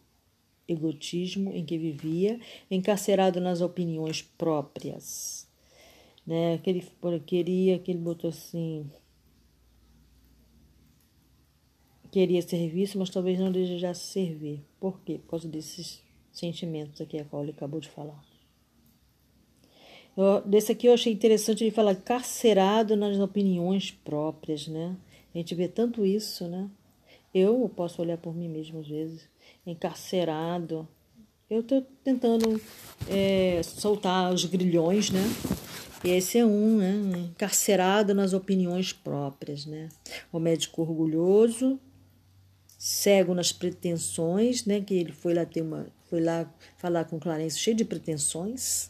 egotismo 0.67 1.54
em 1.54 1.63
que 1.63 1.78
vivia, 1.78 2.38
encarcerado 2.70 3.39
nas 3.39 3.62
opiniões 3.62 4.22
próprias. 4.22 5.48
Né? 6.28 6.58
Que 6.58 6.70
ele 6.70 6.86
queria 7.26 7.80
que 7.80 7.91
ele 7.91 8.00
botou 8.00 8.30
assim. 8.30 8.91
Queria 12.12 12.41
serviço, 12.41 13.00
mas 13.00 13.10
talvez 13.10 13.39
não 13.39 13.54
desejasse 13.54 14.12
servir. 14.12 14.62
Por 14.82 15.00
quê? 15.00 15.17
Por 15.17 15.30
causa 15.30 15.48
desses 15.48 16.04
sentimentos 16.30 17.00
aqui 17.00 17.17
a 17.20 17.24
qual 17.24 17.44
ele 17.44 17.52
acabou 17.52 17.80
de 17.80 17.88
falar. 17.88 18.22
Eu, 20.17 20.41
desse 20.41 20.74
aqui 20.74 20.88
eu 20.88 20.94
achei 20.94 21.13
interessante 21.13 21.63
ele 21.63 21.72
falar 21.72 21.96
carcerado 21.96 22.98
nas 22.98 23.17
opiniões 23.17 23.91
próprias, 23.91 24.67
né? 24.67 24.98
A 25.34 25.38
gente 25.38 25.56
vê 25.56 25.67
tanto 25.67 26.06
isso, 26.06 26.48
né? 26.48 26.70
Eu 27.34 27.72
posso 27.76 28.02
olhar 28.02 28.17
por 28.17 28.36
mim 28.36 28.50
mesmo 28.50 28.80
às 28.80 28.88
vezes, 28.88 29.28
encarcerado. 29.65 30.88
Eu 31.50 31.62
estou 31.62 31.82
tentando 32.04 32.62
é, 33.10 33.62
soltar 33.63 34.34
os 34.34 34.46
grilhões, 34.46 35.10
né? 35.10 35.24
E 36.04 36.10
esse 36.10 36.38
é 36.38 36.46
um, 36.46 36.78
né? 36.78 36.94
Encarcerado 37.32 38.13
nas 38.13 38.34
opiniões 38.34 38.91
próprias, 38.91 39.65
né? 39.65 39.89
O 40.32 40.39
médico 40.39 40.82
orgulhoso, 40.82 41.80
cego 42.78 43.34
nas 43.34 43.52
pretensões, 43.52 44.65
né? 44.65 44.82
Que 44.82 44.96
ele 44.96 45.13
foi 45.13 45.34
lá 45.34 45.46
ter 45.46 45.62
uma, 45.62 45.88
foi 46.10 46.22
lá 46.22 46.52
falar 46.78 47.06
com 47.06 47.20
Clarence 47.20 47.58
cheio 47.58 47.76
de 47.76 47.86
pretensões 47.86 48.89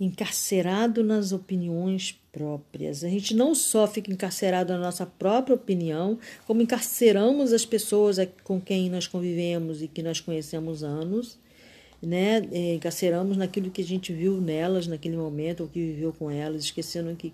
encarcerado 0.00 1.02
nas 1.02 1.32
opiniões 1.32 2.12
próprias. 2.38 3.02
A 3.02 3.08
gente 3.08 3.34
não 3.34 3.52
só 3.52 3.88
fica 3.88 4.12
encarcerado 4.12 4.72
na 4.72 4.78
nossa 4.78 5.04
própria 5.04 5.56
opinião, 5.56 6.16
como 6.46 6.62
encarceramos 6.62 7.52
as 7.52 7.66
pessoas 7.66 8.16
com 8.44 8.60
quem 8.60 8.88
nós 8.88 9.08
convivemos 9.08 9.82
e 9.82 9.88
que 9.88 10.04
nós 10.04 10.20
conhecemos 10.20 10.84
anos, 10.84 11.36
né? 12.00 12.46
É, 12.52 12.74
encarceramos 12.74 13.36
naquilo 13.36 13.72
que 13.72 13.82
a 13.82 13.84
gente 13.84 14.12
viu 14.12 14.40
nelas 14.40 14.86
naquele 14.86 15.16
momento 15.16 15.62
ou 15.62 15.68
que 15.68 15.80
viveu 15.80 16.12
com 16.12 16.30
elas, 16.30 16.62
esquecendo 16.62 17.14
que 17.16 17.32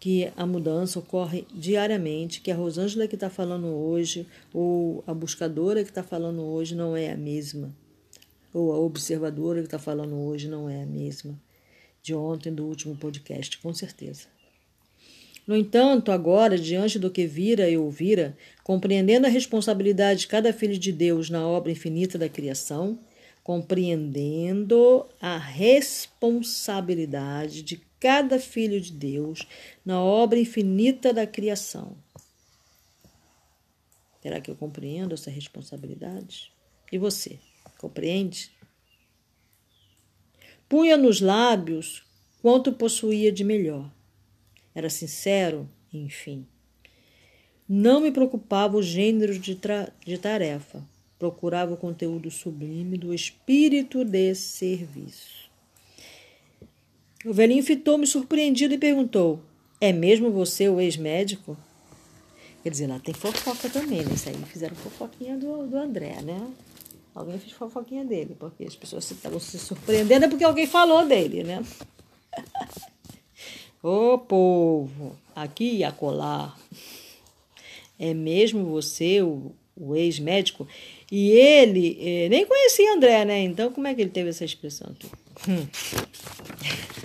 que 0.00 0.32
a 0.36 0.44
mudança 0.44 0.98
ocorre 0.98 1.46
diariamente, 1.54 2.40
que 2.40 2.50
a 2.50 2.56
Rosângela 2.56 3.06
que 3.06 3.14
está 3.14 3.30
falando 3.30 3.68
hoje, 3.68 4.26
ou 4.52 5.04
a 5.06 5.14
buscadora 5.14 5.84
que 5.84 5.90
está 5.90 6.02
falando 6.02 6.42
hoje 6.42 6.74
não 6.74 6.96
é 6.96 7.12
a 7.12 7.16
mesma, 7.16 7.72
ou 8.52 8.72
a 8.72 8.78
observadora 8.78 9.60
que 9.60 9.68
está 9.68 9.78
falando 9.78 10.16
hoje 10.16 10.48
não 10.48 10.68
é 10.68 10.82
a 10.82 10.86
mesma 10.86 11.38
de 12.02 12.14
ontem, 12.14 12.52
do 12.52 12.66
último 12.66 12.96
podcast, 12.96 13.56
com 13.58 13.72
certeza. 13.72 14.26
No 15.46 15.56
entanto, 15.56 16.10
agora, 16.12 16.58
diante 16.58 16.98
do 16.98 17.10
que 17.10 17.26
vira 17.26 17.68
e 17.68 17.76
ouvira, 17.76 18.36
compreendendo 18.62 19.26
a 19.26 19.30
responsabilidade 19.30 20.20
de 20.20 20.28
cada 20.28 20.52
filho 20.52 20.78
de 20.78 20.92
Deus 20.92 21.28
na 21.30 21.44
obra 21.46 21.72
infinita 21.72 22.18
da 22.18 22.28
criação, 22.28 22.98
compreendendo 23.42 25.04
a 25.20 25.36
responsabilidade 25.36 27.62
de 27.62 27.82
cada 27.98 28.38
filho 28.38 28.80
de 28.80 28.92
Deus 28.92 29.44
na 29.84 30.00
obra 30.02 30.38
infinita 30.38 31.12
da 31.12 31.26
criação. 31.26 31.96
Será 34.22 34.40
que 34.40 34.48
eu 34.50 34.54
compreendo 34.54 35.12
essa 35.14 35.30
responsabilidade? 35.30 36.52
E 36.92 36.98
você, 36.98 37.40
compreende? 37.78 38.52
Punha 40.72 40.96
nos 40.96 41.20
lábios 41.20 42.02
quanto 42.40 42.72
possuía 42.72 43.30
de 43.30 43.44
melhor. 43.44 43.90
Era 44.74 44.88
sincero, 44.88 45.68
enfim. 45.92 46.46
Não 47.68 48.00
me 48.00 48.10
preocupava 48.10 48.78
o 48.78 48.82
gênero 48.82 49.38
de, 49.38 49.54
de 50.06 50.16
tarefa. 50.16 50.82
Procurava 51.18 51.74
o 51.74 51.76
conteúdo 51.76 52.30
sublime 52.30 52.96
do 52.96 53.12
espírito 53.12 54.02
de 54.02 54.34
serviço. 54.34 55.50
O 57.22 57.34
velhinho 57.34 57.62
fitou-me 57.62 58.06
surpreendido 58.06 58.72
e 58.72 58.78
perguntou: 58.78 59.42
É 59.78 59.92
mesmo 59.92 60.30
você 60.30 60.70
o 60.70 60.80
ex-médico? 60.80 61.54
Quer 62.62 62.70
dizer, 62.70 62.86
lá 62.86 62.98
tem 62.98 63.12
fofoca 63.12 63.68
também, 63.68 64.06
né? 64.06 64.14
Isso 64.14 64.30
aí 64.30 64.36
fizeram 64.46 64.74
fofoquinha 64.74 65.36
do, 65.36 65.66
do 65.66 65.76
André, 65.76 66.22
né? 66.22 66.50
Alguém 67.14 67.38
fez 67.38 67.52
fofoquinha 67.52 68.04
dele, 68.04 68.34
porque 68.38 68.64
as 68.64 68.74
pessoas 68.74 69.10
estavam 69.10 69.38
se 69.38 69.58
surpreendendo 69.58 70.24
é 70.24 70.28
porque 70.28 70.44
alguém 70.44 70.66
falou 70.66 71.06
dele, 71.06 71.44
né? 71.44 71.62
Ô 73.82 74.16
povo, 74.16 75.18
aqui 75.36 75.76
e 75.76 75.84
acolá. 75.84 76.56
É 77.98 78.14
mesmo 78.14 78.64
você, 78.64 79.20
o, 79.20 79.52
o 79.76 79.94
ex-médico? 79.94 80.66
E 81.10 81.30
ele 81.30 81.98
eh, 82.00 82.28
nem 82.30 82.46
conhecia 82.46 82.94
André, 82.94 83.24
né? 83.24 83.40
Então, 83.40 83.70
como 83.70 83.86
é 83.86 83.94
que 83.94 84.00
ele 84.00 84.10
teve 84.10 84.30
essa 84.30 84.44
expressão 84.44 84.90
aqui? 84.92 85.10
Hum. 85.48 85.66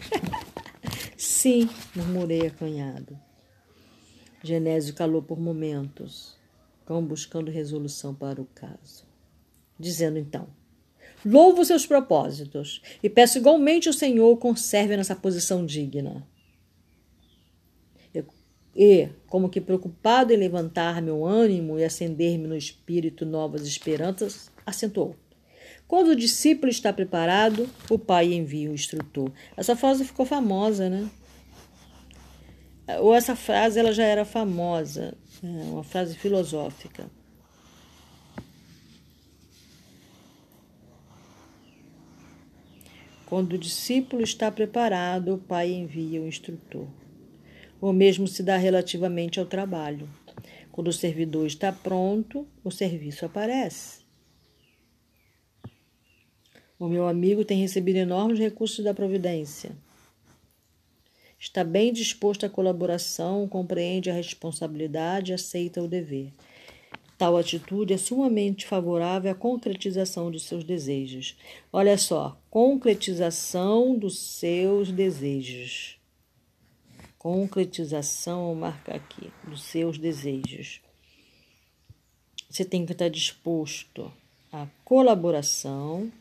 Sim, 1.18 1.70
murmurei 1.94 2.48
acanhado. 2.48 3.20
Genésio 4.42 4.94
calou 4.94 5.22
por 5.22 5.40
momentos, 5.40 6.38
como 6.86 7.02
buscando 7.02 7.52
resolução 7.52 8.14
para 8.16 8.42
o 8.42 8.46
caso 8.56 9.08
dizendo 9.80 10.18
então: 10.18 10.48
Louvo 11.26 11.66
seus 11.66 11.86
propósitos 11.86 12.82
e 13.02 13.10
peço 13.10 13.38
igualmente 13.38 13.88
ao 13.88 13.94
Senhor 13.94 14.38
conserve 14.38 14.96
nessa 14.96 15.16
posição 15.16 15.66
digna. 15.66 16.26
E, 18.80 19.10
como 19.26 19.50
que 19.50 19.60
preocupado 19.60 20.32
em 20.32 20.38
levantar 20.38 21.02
meu 21.02 21.26
ânimo 21.26 21.80
e 21.80 21.84
acender-me 21.84 22.46
no 22.46 22.56
espírito 22.56 23.26
novas 23.26 23.66
esperanças, 23.66 24.52
acentuou: 24.64 25.16
Quando 25.88 26.10
o 26.10 26.16
discípulo 26.16 26.70
está 26.70 26.94
preparado, 26.94 27.68
o 27.90 27.98
pai 27.98 28.32
envia 28.34 28.70
o 28.70 28.76
instrutor. 28.76 29.32
Essa 29.58 29.76
frase 29.76 30.06
ficou 30.06 30.28
famosa, 30.28 30.92
né? 30.92 31.10
Ou 33.00 33.16
essa 33.16 33.36
frase 33.36 33.80
ela 33.80 33.92
já 33.92 34.04
era 34.04 34.24
famosa, 34.24 35.18
é 35.44 35.48
uma 35.48 35.84
frase 35.84 36.16
filosófica. 36.16 37.10
Quando 43.28 43.54
o 43.54 43.58
discípulo 43.58 44.24
está 44.24 44.50
preparado, 44.50 45.34
o 45.34 45.38
pai 45.38 45.74
envia 45.74 46.22
o 46.22 46.28
instrutor. 46.28 46.88
O 47.82 47.92
mesmo 47.92 48.26
se 48.26 48.42
dá 48.42 48.56
relativamente 48.56 49.38
ao 49.38 49.46
trabalho. 49.46 50.08
Quando 50.72 50.88
o 50.88 50.94
servidor 50.94 51.46
está 51.46 51.74
pronto, 51.74 52.48
o 52.64 52.72
serviço 52.72 53.26
aparece. 53.26 54.00
O 56.80 56.88
meu 56.88 57.06
amigo 57.06 57.44
tem 57.44 57.60
recebido 57.60 57.98
enormes 57.98 58.40
recursos 58.40 58.86
da 58.86 58.94
providência. 58.94 59.72
Está 61.38 61.66
bem 61.66 61.92
disposto 61.92 62.46
à 62.46 62.50
colaboração, 62.50 63.46
compreende 63.46 64.10
a 64.10 64.14
responsabilidade 64.14 65.34
e 65.34 65.36
aceita 65.36 65.84
o 65.84 65.88
dever. 65.88 66.32
Tal 67.18 67.36
atitude 67.36 67.94
é 67.94 67.98
sumamente 67.98 68.68
favorável 68.68 69.32
à 69.32 69.36
concretização 69.36 70.30
dos 70.30 70.44
seus 70.44 70.64
desejos. 70.64 71.36
Olha 71.74 71.98
só, 71.98 72.40
concretização 72.50 73.98
dos 73.98 74.20
seus 74.20 74.92
desejos. 74.92 75.98
Concretização, 77.18 78.54
marca 78.54 78.96
aqui, 78.96 79.32
dos 79.44 79.64
seus 79.64 79.98
desejos. 79.98 80.80
Você 82.48 82.64
tem 82.64 82.86
que 82.86 82.92
estar 82.92 83.10
disposto 83.10 84.12
à 84.52 84.68
colaboração, 84.86 86.12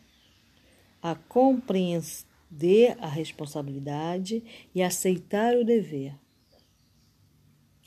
à 1.03 1.15
entender 2.51 2.97
a 3.01 3.07
responsabilidade 3.07 4.43
e 4.75 4.83
aceitar 4.83 5.55
o 5.55 5.65
dever. 5.65 6.15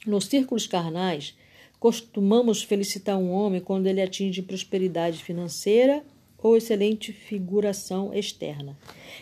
Nos 0.06 0.26
círculos 0.26 0.67
carnais, 0.67 1.36
costumamos 1.80 2.62
felicitar 2.62 3.18
um 3.18 3.32
homem 3.32 3.62
quando 3.62 3.88
ele 3.88 4.02
atinge 4.02 4.42
prosperidade 4.42 5.24
financeira 5.24 6.04
ou 6.38 6.56
excelente 6.56 7.12
figuração 7.12 8.13
externa. 8.13 8.78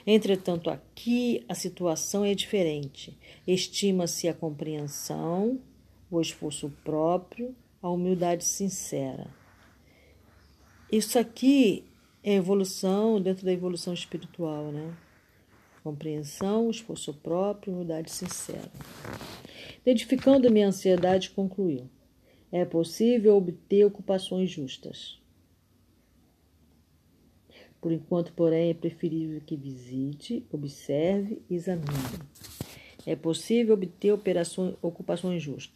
Entretanto, 0.06 0.70
aqui 0.70 1.44
a 1.48 1.56
situação 1.56 2.24
é 2.24 2.34
diferente. 2.34 3.18
Estima-se 3.46 4.28
a 4.28 4.34
compreensão, 4.34 5.60
o 6.10 6.22
esforço 6.22 6.72
próprio, 6.84 7.56
a 7.82 7.90
humildade 7.90 8.46
sincera. 8.46 9.28
Isso 10.92 11.20
aqui 11.20 11.84
é 12.24 12.36
evolução 12.36 13.20
dentro 13.22 13.46
da 13.46 13.52
evolução 13.52 13.94
espiritual, 13.94 14.72
né? 14.72 14.96
Compreensão, 15.84 16.70
esforço 16.70 17.14
próprio, 17.14 17.74
humildade 17.74 18.12
sincera. 18.12 18.72
Identificando 19.82 20.52
minha 20.52 20.68
ansiedade, 20.68 21.30
concluiu: 21.32 21.90
é 22.52 22.64
possível 22.64 23.36
obter 23.36 23.86
ocupações 23.86 24.50
justas. 24.50 25.20
Por 27.82 27.92
enquanto, 27.92 28.34
porém, 28.34 28.72
é 28.72 28.74
preferível 28.74 29.42
que 29.46 29.56
visite, 29.56 30.46
observe 30.52 31.42
e 31.50 31.56
examine. 31.56 31.88
É 33.06 33.16
possível 33.16 33.76
obter 33.76 34.12
operações, 34.12 34.76
ocupações 34.82 35.42
justas. 35.44 35.76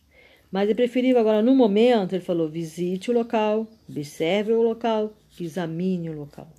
Mas 0.52 0.70
é 0.70 0.74
preferível 0.74 1.22
agora, 1.22 1.42
no 1.42 1.56
momento, 1.56 2.14
ele 2.14 2.24
falou: 2.24 2.50
visite 2.50 3.10
o 3.10 3.14
local, 3.14 3.68
observe 3.88 4.52
o 4.52 4.62
local, 4.62 5.14
examine 5.40 6.10
o 6.10 6.18
local, 6.18 6.52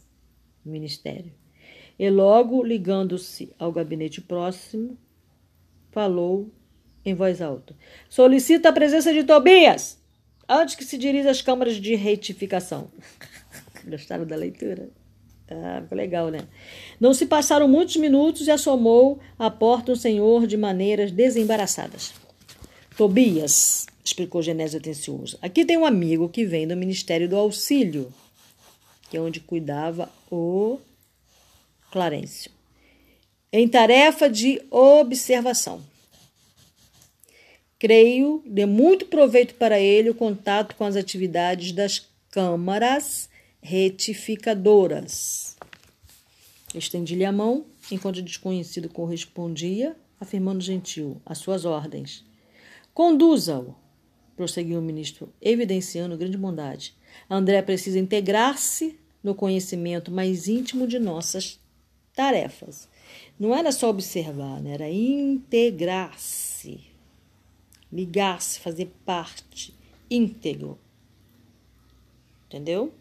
o 0.65 0.71
ministério. 0.71 1.33
E 1.99 2.09
logo, 2.09 2.63
ligando-se 2.63 3.55
ao 3.59 3.71
gabinete 3.71 4.21
próximo, 4.23 4.97
falou 5.91 6.51
em 7.05 7.15
voz 7.15 7.43
alta: 7.43 7.77
Solicita 8.09 8.71
a 8.71 8.73
presença 8.73 9.13
de 9.13 9.25
Tobias 9.25 10.02
antes 10.61 10.75
que 10.75 10.85
se 10.85 10.99
dirija 10.99 11.31
às 11.31 11.43
câmaras 11.43 11.77
de 11.77 11.95
retificação. 11.95 12.91
Gostaram 13.85 14.27
da 14.27 14.37
leitura? 14.37 14.89
Ah, 15.51 15.83
legal, 15.91 16.31
né? 16.31 16.41
Não 17.01 17.13
se 17.13 17.27
passaram 17.27 17.69
muitos 17.69 17.97
minutos 17.97 18.47
e 18.47 18.51
assomou 18.51 19.21
à 19.39 19.51
porta 19.51 19.93
um 19.93 19.97
senhor 19.97 20.47
de 20.47 20.57
maneiras 20.57 21.11
desembaraçadas. 21.11 22.13
Tobias, 22.97 23.87
explicou 24.05 24.43
Genésio 24.43 24.79
atencioso, 24.79 25.39
aqui 25.43 25.65
tem 25.65 25.77
um 25.77 25.85
amigo 25.85 26.29
que 26.29 26.45
vem 26.45 26.67
do 26.67 26.77
Ministério 26.77 27.29
do 27.29 27.37
Auxílio, 27.37 28.13
que 29.11 29.17
é 29.17 29.21
onde 29.21 29.41
cuidava 29.41 30.09
o 30.31 30.79
Clarencio, 31.91 32.51
em 33.53 33.69
tarefa 33.69 34.31
de 34.31 34.63
observação. 34.71 35.92
Creio 37.83 38.41
de 38.47 38.65
muito 38.65 39.07
proveito 39.07 39.57
para 39.57 39.81
ele 39.81 40.09
o 40.09 40.15
contato 40.15 40.77
com 40.77 40.85
as 40.85 40.95
atividades 40.95 41.73
das 41.73 42.09
câmaras 42.31 43.29
retificadoras. 43.61 45.57
Estendi-lhe 46.73 47.25
a 47.25 47.33
mão, 47.33 47.67
enquanto 47.91 48.19
o 48.19 48.23
desconhecido 48.23 48.89
correspondia, 48.89 49.97
afirmando 50.21 50.61
gentil, 50.61 51.21
às 51.27 51.39
suas 51.39 51.65
ordens. 51.65 52.25
Conduza-o, 52.95 53.75
prosseguiu 54.37 54.79
o 54.79 54.83
ministro, 54.83 55.33
evidenciando 55.43 56.17
grande 56.17 56.39
bondade. 56.39 56.95
André 57.29 57.63
precisa 57.63 57.99
integrar-se 57.99 58.97
no 59.25 59.35
conhecimento 59.35 60.09
mais 60.09 60.47
íntimo 60.47 60.87
de 60.87 61.01
nossas 61.01 61.59
tarefas. 62.15 62.89
Não 63.37 63.53
era 63.53 63.73
só 63.73 63.91
observar, 63.91 64.63
né? 64.63 64.75
era 64.75 64.89
integrar-se, 64.89 66.92
ligar-se, 67.93 68.59
fazer 68.59 68.91
parte, 69.05 69.75
íntegro. 70.11 70.79
Entendeu? 72.47 72.93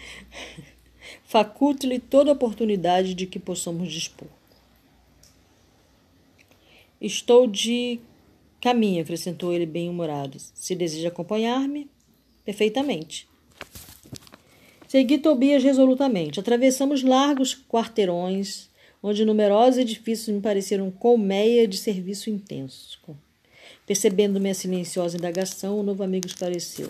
Faculte-lhe 1.24 1.98
toda 1.98 2.32
oportunidade 2.32 3.14
de 3.14 3.26
que 3.26 3.38
possamos 3.38 3.92
dispor. 3.92 4.28
Estou 7.00 7.46
de 7.46 8.00
caminho, 8.60 9.02
acrescentou 9.02 9.52
ele 9.52 9.64
bem-humorado. 9.64 10.38
Se 10.38 10.74
deseja 10.74 11.08
acompanhar-me, 11.08 11.90
perfeitamente. 12.44 13.28
Segui 14.86 15.18
Tobias 15.18 15.62
resolutamente. 15.62 16.40
Atravessamos 16.40 17.02
largos 17.02 17.54
quarteirões, 17.54 18.68
onde 19.02 19.24
numerosos 19.24 19.78
edifícios 19.78 20.34
me 20.34 20.42
pareceram 20.42 20.90
colmeia 20.90 21.66
de 21.66 21.78
serviço 21.78 22.28
intenso. 22.28 23.00
Percebendo 23.90 24.38
minha 24.38 24.54
silenciosa 24.54 25.16
indagação, 25.16 25.80
o 25.80 25.82
novo 25.82 26.04
amigo 26.04 26.24
esclareceu. 26.24 26.88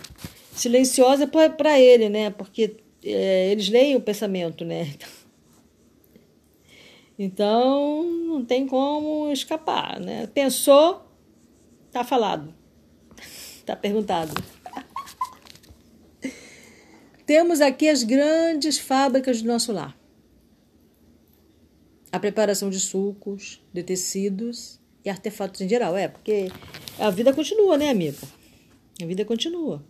Silenciosa 0.54 1.26
para 1.26 1.80
ele, 1.80 2.10
né? 2.10 2.28
Porque 2.28 2.76
é, 3.02 3.50
eles 3.50 3.70
leem 3.70 3.96
o 3.96 4.02
pensamento, 4.02 4.66
né? 4.66 4.94
Então, 7.18 8.04
não 8.04 8.44
tem 8.44 8.66
como 8.66 9.32
escapar, 9.32 9.98
né? 9.98 10.26
Pensou, 10.26 11.02
tá 11.90 12.04
falado. 12.04 12.54
Tá 13.64 13.74
perguntado. 13.74 14.34
Temos 17.24 17.62
aqui 17.62 17.88
as 17.88 18.02
grandes 18.02 18.78
fábricas 18.78 19.40
do 19.40 19.48
nosso 19.48 19.72
lar. 19.72 19.98
A 22.12 22.20
preparação 22.20 22.68
de 22.68 22.78
sucos, 22.78 23.58
de 23.72 23.82
tecidos 23.82 24.78
e 25.02 25.08
artefatos 25.08 25.62
em 25.62 25.68
geral. 25.68 25.96
É, 25.96 26.08
porque 26.08 26.50
a 27.00 27.10
vida 27.10 27.32
continua, 27.32 27.76
né, 27.76 27.90
amigo? 27.90 28.18
A 29.02 29.06
vida 29.06 29.24
continua. 29.24 29.82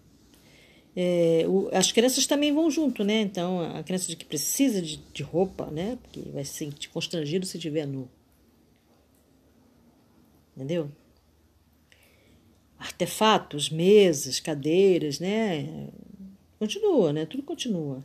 É, 0.94 1.44
o, 1.48 1.68
as 1.72 1.92
crianças 1.92 2.26
também 2.26 2.52
vão 2.52 2.70
junto, 2.70 3.04
né? 3.04 3.20
Então, 3.20 3.60
a 3.60 3.82
criança 3.82 4.14
que 4.14 4.24
precisa 4.24 4.82
de, 4.82 4.96
de 4.96 5.22
roupa, 5.22 5.66
né? 5.66 5.98
Porque 6.02 6.28
vai 6.30 6.44
se 6.44 6.54
sentir 6.54 6.88
constrangido 6.88 7.46
se 7.46 7.58
tiver 7.58 7.86
nu. 7.86 8.08
Entendeu? 10.56 10.90
Artefatos, 12.78 13.70
mesas, 13.70 14.40
cadeiras, 14.40 15.20
né? 15.20 15.88
Continua, 16.58 17.12
né? 17.12 17.26
Tudo 17.26 17.42
continua. 17.42 18.04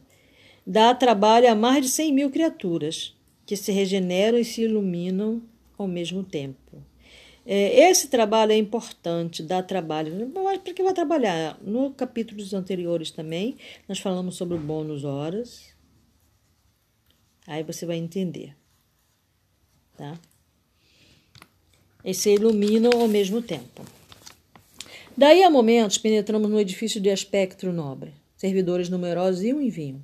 Dá 0.66 0.94
trabalho 0.94 1.50
a 1.50 1.56
mais 1.56 1.84
de 1.84 1.90
100 1.90 2.14
mil 2.14 2.30
criaturas 2.30 3.16
que 3.46 3.56
se 3.56 3.72
regeneram 3.72 4.38
e 4.38 4.46
se 4.46 4.62
iluminam 4.62 5.42
ao 5.78 5.88
mesmo 5.88 6.24
tempo. 6.24 6.84
É, 7.46 7.90
esse 7.90 8.08
trabalho 8.08 8.52
é 8.52 8.58
importante, 8.58 9.44
dá 9.44 9.62
trabalho. 9.62 10.32
Para 10.32 10.74
que 10.74 10.82
vai 10.82 10.94
trabalhar? 10.94 11.60
No 11.62 11.92
capítulos 11.92 12.54
anteriores 12.54 13.12
também, 13.12 13.58
nós 13.88 14.00
falamos 14.00 14.36
sobre 14.36 14.56
o 14.56 14.60
bônus 14.60 15.04
horas. 15.04 15.76
Aí 17.46 17.64
você 17.64 17.86
vai 17.86 17.98
entender. 17.98 18.56
Tá? 19.96 20.20
E 22.04 22.14
se 22.14 22.34
iluminam 22.34 23.00
ao 23.00 23.08
mesmo 23.08 23.42
tempo. 23.42 23.84
Daí 25.16 25.44
a 25.44 25.50
momentos 25.50 25.98
penetramos 25.98 26.50
no 26.50 26.60
edifício 26.60 27.00
de 27.00 27.10
aspecto 27.10 27.72
nobre. 27.72 28.14
Servidores 28.36 28.90
numerosos 28.90 29.44
iam 29.44 29.62
e 29.62 29.70
vinham. 29.70 30.02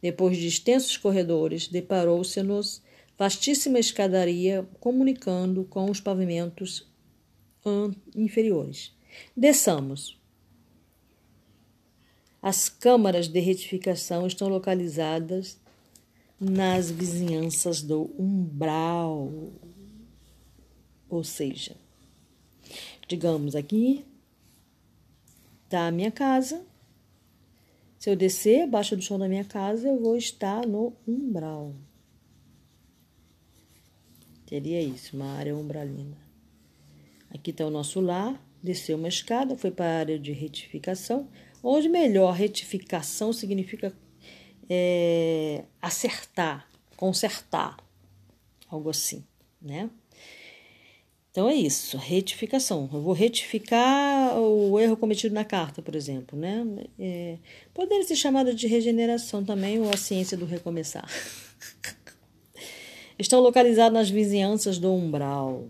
Depois 0.00 0.36
de 0.36 0.46
extensos 0.46 0.96
corredores, 0.96 1.68
deparou-se-nos 1.68 2.80
vastíssima 3.16 3.78
escadaria 3.78 4.68
comunicando 4.80 5.64
com 5.64 5.90
os 5.90 6.00
pavimentos 6.00 6.86
inferiores. 8.14 8.94
Desçamos. 9.36 10.18
As 12.40 12.68
câmaras 12.68 13.26
de 13.26 13.40
retificação 13.40 14.26
estão 14.26 14.48
localizadas 14.48 15.58
nas 16.38 16.90
vizinhanças 16.90 17.82
do 17.82 18.10
umbral. 18.18 19.32
Ou 21.08 21.24
seja, 21.24 21.76
digamos 23.08 23.56
aqui 23.56 24.04
está 25.64 25.88
a 25.88 25.90
minha 25.90 26.10
casa. 26.10 26.64
Se 27.98 28.10
eu 28.10 28.14
descer 28.14 28.62
abaixo 28.62 28.94
do 28.94 29.02
chão 29.02 29.18
da 29.18 29.28
minha 29.28 29.44
casa, 29.44 29.88
eu 29.88 30.00
vou 30.00 30.16
estar 30.16 30.64
no 30.66 30.92
umbral. 31.06 31.74
Teria 34.46 34.80
isso, 34.80 35.16
uma 35.16 35.32
área 35.36 35.56
umbralina. 35.56 36.16
Aqui 37.30 37.50
está 37.50 37.66
o 37.66 37.70
nosso 37.70 38.00
lar, 38.00 38.40
desceu 38.62 38.96
uma 38.96 39.08
escada, 39.08 39.56
foi 39.56 39.72
para 39.72 39.86
a 39.86 39.98
área 39.98 40.18
de 40.18 40.32
retificação, 40.32 41.28
onde 41.62 41.88
melhor 41.88 42.32
retificação 42.32 43.32
significa 43.32 43.92
é, 44.70 45.64
acertar, 45.82 46.68
consertar, 46.96 47.76
algo 48.68 48.88
assim, 48.90 49.24
né? 49.60 49.90
Então 51.30 51.50
é 51.50 51.54
isso, 51.54 51.98
retificação. 51.98 52.88
Eu 52.92 53.02
vou 53.02 53.12
retificar 53.12 54.38
o 54.38 54.80
erro 54.80 54.96
cometido 54.96 55.34
na 55.34 55.44
carta, 55.44 55.82
por 55.82 55.94
exemplo, 55.94 56.38
né? 56.38 56.64
É, 56.98 57.36
poderia 57.74 58.04
ser 58.04 58.16
chamada 58.16 58.54
de 58.54 58.66
regeneração 58.66 59.44
também 59.44 59.78
ou 59.78 59.90
a 59.90 59.96
ciência 59.96 60.36
do 60.36 60.46
recomeçar. 60.46 61.06
estão 63.18 63.40
localizados 63.40 63.92
nas 63.92 64.10
vizinhanças 64.10 64.78
do 64.78 64.92
umbral. 64.92 65.68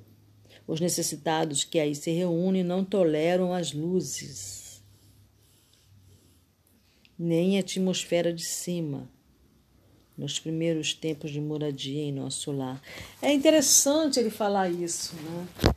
Os 0.66 0.80
necessitados 0.80 1.62
que 1.62 1.78
aí 1.78 1.94
se 1.94 2.10
reúnem 2.10 2.64
não 2.64 2.84
toleram 2.84 3.54
as 3.54 3.72
luzes, 3.72 4.82
nem 7.18 7.56
a 7.56 7.60
atmosfera 7.60 8.32
de 8.32 8.44
cima, 8.44 9.08
nos 10.18 10.40
primeiros 10.40 10.92
tempos 10.92 11.30
de 11.30 11.40
moradia 11.40 12.02
em 12.02 12.12
nosso 12.12 12.50
lar. 12.50 12.82
É 13.22 13.32
interessante 13.32 14.18
ele 14.18 14.30
falar 14.30 14.68
isso, 14.68 15.14
né? 15.14 15.72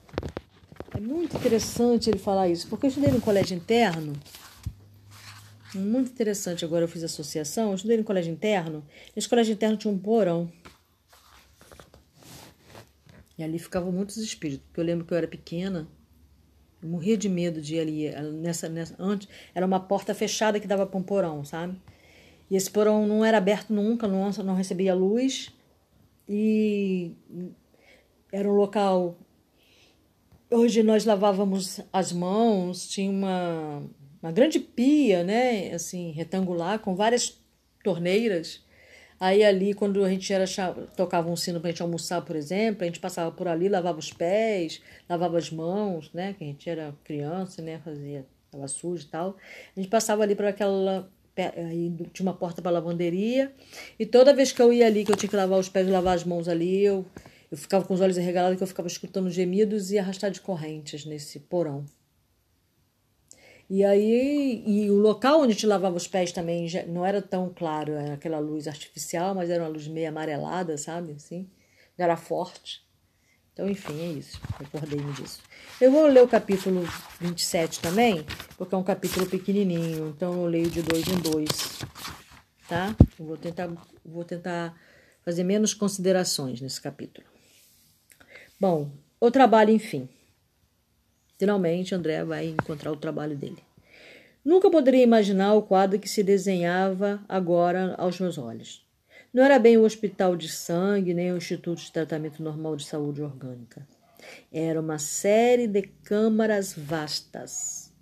É 0.95 0.99
muito 0.99 1.37
interessante 1.37 2.09
ele 2.09 2.17
falar 2.17 2.49
isso, 2.49 2.67
porque 2.67 2.87
eu 2.87 2.89
estudei 2.89 3.11
no 3.11 3.21
colégio 3.21 3.55
interno, 3.55 4.13
muito 5.75 6.09
interessante, 6.09 6.65
agora 6.65 6.85
eu 6.85 6.87
fiz 6.87 7.03
associação, 7.03 7.69
eu 7.69 7.75
estudei 7.75 7.97
no 7.97 8.03
colégio 8.03 8.33
interno, 8.33 8.83
nesse 9.15 9.29
colégio 9.29 9.53
interno 9.53 9.77
tinha 9.77 9.93
um 9.93 9.99
porão. 9.99 10.51
E 13.39 13.43
ali 13.43 13.57
ficavam 13.57 13.91
muitos 13.91 14.17
espíritos, 14.17 14.63
porque 14.67 14.79
eu 14.79 14.85
lembro 14.85 15.05
que 15.05 15.13
eu 15.13 15.17
era 15.17 15.27
pequena, 15.27 15.87
eu 16.83 16.89
morria 16.89 17.17
de 17.17 17.27
medo 17.27 17.59
de 17.59 17.75
ir 17.75 17.79
ali, 17.79 18.31
nessa, 18.33 18.69
nessa, 18.69 18.95
antes, 18.99 19.27
era 19.55 19.65
uma 19.65 19.79
porta 19.79 20.13
fechada 20.13 20.59
que 20.59 20.67
dava 20.67 20.85
para 20.85 20.99
um 20.99 21.03
porão, 21.03 21.43
sabe? 21.43 21.81
E 22.51 22.55
esse 22.55 22.69
porão 22.69 23.07
não 23.07 23.25
era 23.25 23.37
aberto 23.37 23.73
nunca, 23.73 24.07
não, 24.07 24.29
não 24.43 24.53
recebia 24.53 24.93
luz, 24.93 25.51
e 26.27 27.13
era 28.31 28.47
um 28.47 28.53
local 28.53 29.17
Hoje 30.51 30.81
nós 30.81 31.05
lavávamos 31.05 31.79
as 31.93 32.11
mãos, 32.11 32.87
tinha 32.87 33.11
uma, 33.11 33.83
uma 34.19 34.31
grande 34.31 34.59
pia, 34.59 35.23
né, 35.23 35.71
assim, 35.71 36.09
retangular, 36.09 36.79
com 36.79 36.95
várias 36.95 37.39
torneiras. 37.83 38.65
Aí 39.19 39.43
ali, 39.43 39.73
quando 39.73 40.03
a 40.03 40.09
gente 40.09 40.31
era 40.31 40.45
tocava 40.95 41.29
um 41.29 41.35
sino 41.35 41.59
para 41.59 41.69
a 41.69 41.71
gente 41.71 41.81
almoçar, 41.81 42.21
por 42.21 42.35
exemplo, 42.35 42.83
a 42.83 42.85
gente 42.85 42.99
passava 42.99 43.31
por 43.31 43.47
ali, 43.47 43.67
lavava 43.67 43.99
os 43.99 44.13
pés, 44.13 44.81
lavava 45.09 45.37
as 45.37 45.51
mãos, 45.51 46.09
né? 46.13 46.33
Que 46.37 46.45
a 46.45 46.47
gente 46.47 46.69
era 46.69 46.95
criança, 47.03 47.61
né? 47.61 47.81
Fazia, 47.83 48.25
tava 48.49 48.67
sujo 48.67 49.03
e 49.03 49.09
tal. 49.09 49.35
A 49.75 49.79
gente 49.79 49.89
passava 49.89 50.23
ali 50.23 50.35
para 50.35 50.49
aquela 50.49 51.09
aí 51.55 51.93
tinha 52.11 52.25
uma 52.25 52.33
porta 52.33 52.61
para 52.61 52.71
lavanderia 52.71 53.53
e 53.97 54.05
toda 54.05 54.33
vez 54.33 54.51
que 54.51 54.61
eu 54.61 54.73
ia 54.73 54.85
ali 54.85 55.05
que 55.05 55.11
eu 55.11 55.15
tinha 55.15 55.29
que 55.29 55.35
lavar 55.37 55.57
os 55.57 55.69
pés 55.69 55.87
e 55.87 55.91
lavar 55.91 56.15
as 56.15 56.25
mãos 56.25 56.49
ali 56.49 56.83
eu 56.83 57.05
eu 57.49 57.57
ficava 57.57 57.85
com 57.85 57.93
os 57.93 58.01
olhos 58.01 58.17
arregalados 58.17 58.57
que 58.57 58.63
eu 58.63 58.67
ficava 58.67 58.89
escutando 58.89 59.29
gemidos 59.29 59.89
e 59.89 59.97
arrastar 59.97 60.31
de 60.31 60.41
correntes 60.41 61.05
nesse 61.05 61.39
porão 61.39 61.85
e 63.69 63.83
aí, 63.83 64.63
e 64.65 64.89
o 64.89 64.95
local 64.95 65.41
onde 65.41 65.53
te 65.53 65.67
lavava 65.67 65.95
os 65.95 66.07
pés 66.07 66.31
também 66.31 66.67
já 66.67 66.83
não 66.87 67.05
era 67.05 67.21
tão 67.21 67.53
claro, 67.53 67.93
era 67.93 68.15
aquela 68.15 68.39
luz 68.39 68.67
artificial, 68.67 69.35
mas 69.35 69.49
era 69.49 69.63
uma 69.63 69.69
luz 69.69 69.87
meio 69.87 70.09
amarelada, 70.09 70.77
sabe? 70.77 71.13
Assim, 71.13 71.47
era 71.97 72.17
forte. 72.17 72.83
Então, 73.53 73.69
enfim, 73.69 73.99
é 74.01 74.07
isso. 74.13 74.39
Recordei-me 74.57 75.11
disso. 75.13 75.41
Eu 75.79 75.91
vou 75.91 76.07
ler 76.07 76.23
o 76.23 76.27
capítulo 76.27 76.81
27 77.19 77.79
também, 77.79 78.25
porque 78.57 78.73
é 78.73 78.77
um 78.77 78.83
capítulo 78.83 79.25
pequenininho, 79.25 80.09
então 80.15 80.33
eu 80.33 80.45
leio 80.45 80.69
de 80.69 80.81
dois 80.81 81.07
em 81.07 81.19
dois, 81.19 81.79
tá? 82.67 82.95
Eu 83.19 83.25
vou 83.25 83.37
tentar, 83.37 83.69
vou 84.03 84.23
tentar 84.23 84.75
fazer 85.23 85.43
menos 85.43 85.73
considerações 85.73 86.61
nesse 86.61 86.81
capítulo. 86.81 87.27
Bom, 88.59 88.89
o 89.19 89.29
trabalho, 89.29 89.71
enfim. 89.71 90.09
Finalmente, 91.39 91.95
André 91.95 92.21
vai 92.25 92.47
encontrar 92.47 92.91
o 92.91 92.97
trabalho 92.97 93.33
dele. 93.33 93.63
Nunca 94.43 94.69
poderia 94.69 95.01
imaginar 95.01 95.53
o 95.53 95.61
quadro 95.61 95.97
que 95.97 96.09
se 96.09 96.21
desenhava 96.21 97.23
agora 97.29 97.95
aos 97.97 98.19
meus 98.19 98.37
olhos. 98.37 98.85
Não 99.33 99.41
era 99.41 99.57
bem 99.57 99.77
o 99.77 99.83
hospital 99.83 100.35
de 100.35 100.49
sangue, 100.49 101.13
nem 101.13 101.31
o 101.31 101.37
Instituto 101.37 101.79
de 101.81 101.93
Tratamento 101.93 102.43
Normal 102.43 102.75
de 102.75 102.83
Saúde 102.83 103.21
Orgânica. 103.21 103.87
Era 104.51 104.81
uma 104.81 104.99
série 104.99 105.65
de 105.65 105.83
câmaras 105.83 106.73
vastas, 106.73 107.93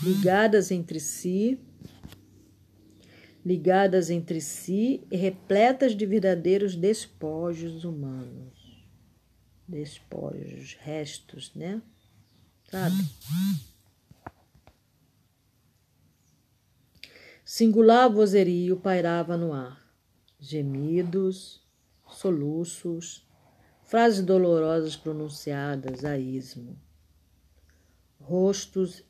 ligadas 0.00 0.70
entre 0.70 1.00
si, 1.00 1.58
ligadas 3.44 4.10
entre 4.10 4.40
si 4.40 5.02
e 5.10 5.16
repletas 5.16 5.96
de 5.96 6.06
verdadeiros 6.06 6.76
despojos 6.76 7.84
humanos 7.84 8.61
despojos, 9.72 10.76
restos, 10.80 11.52
né? 11.54 11.80
Sabe? 12.70 12.94
Singular 17.44 18.08
vozerio 18.08 18.76
pairava 18.76 19.36
no 19.36 19.52
ar. 19.52 19.82
Gemidos, 20.38 21.60
soluços, 22.08 23.26
frases 23.84 24.22
dolorosas 24.22 24.96
pronunciadas 24.96 26.04
a 26.04 26.18
ismo. 26.18 26.78
Rostos 28.20 29.02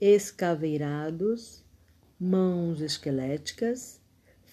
escaveirados, 0.00 1.64
mãos 2.18 2.80
esqueléticas, 2.80 4.00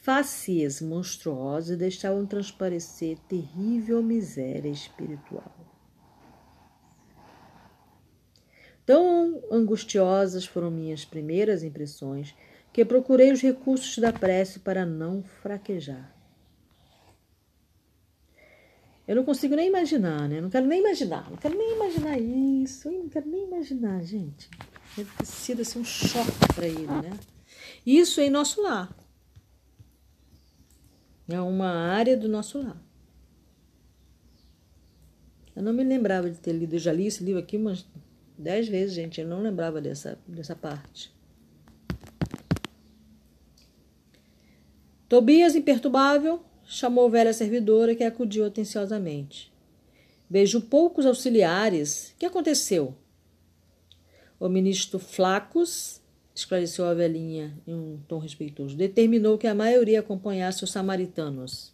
facies 0.06 0.82
monstruosas 0.82 1.78
deixavam 1.78 2.28
transparecer 2.28 3.18
terrível 3.28 4.04
miséria 4.04 4.70
espiritual. 4.70 5.55
Tão 8.86 9.42
angustiosas 9.52 10.46
foram 10.46 10.70
minhas 10.70 11.04
primeiras 11.04 11.64
impressões 11.64 12.36
que 12.72 12.86
procurei 12.86 13.32
os 13.32 13.42
recursos 13.42 13.98
da 13.98 14.14
prece 14.14 14.60
para 14.60 14.86
não 14.86 15.24
fraquejar. 15.24 16.14
Eu 19.08 19.16
não 19.16 19.24
consigo 19.24 19.56
nem 19.56 19.68
imaginar, 19.68 20.28
né? 20.28 20.42
Não 20.42 20.50
quero 20.50 20.66
nem 20.66 20.80
imaginar, 20.80 21.30
não 21.30 21.38
quero 21.38 21.58
nem 21.58 21.76
imaginar 21.76 22.20
isso, 22.20 22.92
não 22.92 23.08
quero 23.08 23.28
nem 23.28 23.46
imaginar, 23.46 24.04
gente. 24.04 24.50
Deve 24.98 25.10
ter 25.18 25.26
sido 25.26 25.62
assim, 25.62 25.80
um 25.80 25.86
choque 25.86 26.54
para 26.56 26.68
ele, 26.68 26.88
né? 26.88 27.18
Isso 27.86 28.20
em 28.20 28.30
nosso 28.30 28.62
lar. 28.62 28.96
É 31.28 31.40
uma 31.40 31.70
área 31.70 32.18
do 32.18 32.28
nosso 32.28 32.62
lar. 32.62 32.82
Eu 35.56 35.64
não 35.64 35.72
me 35.72 35.84
lembrava 35.84 36.30
de 36.30 36.38
ter 36.40 36.54
lido, 36.54 36.74
eu 36.74 36.80
já 36.80 36.92
li 36.92 37.08
esse 37.08 37.24
livro 37.24 37.42
aqui 37.42 37.58
umas 37.58 37.86
dez 38.38 38.68
vezes, 38.68 38.96
gente. 38.96 39.22
Eu 39.22 39.28
não 39.28 39.42
lembrava 39.42 39.82
dessa, 39.82 40.18
dessa 40.28 40.56
parte. 40.56 41.14
Tobias, 45.08 45.56
imperturbável, 45.56 46.42
chamou 46.66 47.06
a 47.06 47.10
velha 47.10 47.34
servidora 47.34 47.96
que 47.96 48.04
acudiu 48.04 48.46
atenciosamente. 48.46 49.54
Beijou 50.30 50.62
poucos 50.62 51.06
auxiliares. 51.06 52.10
O 52.12 52.20
que 52.20 52.26
aconteceu? 52.26 52.96
O 54.40 54.50
ministro 54.50 55.00
Flacos 55.00 56.02
esclareceu 56.34 56.86
a 56.86 56.94
velhinha 56.94 57.58
em 57.66 57.74
um 57.74 58.00
tom 58.08 58.18
respeitoso. 58.18 58.76
Determinou 58.76 59.38
que 59.38 59.48
a 59.48 59.56
maioria 59.56 60.02
acompanhasse 60.02 60.64
os 60.64 60.72
samaritanos. 60.72 61.74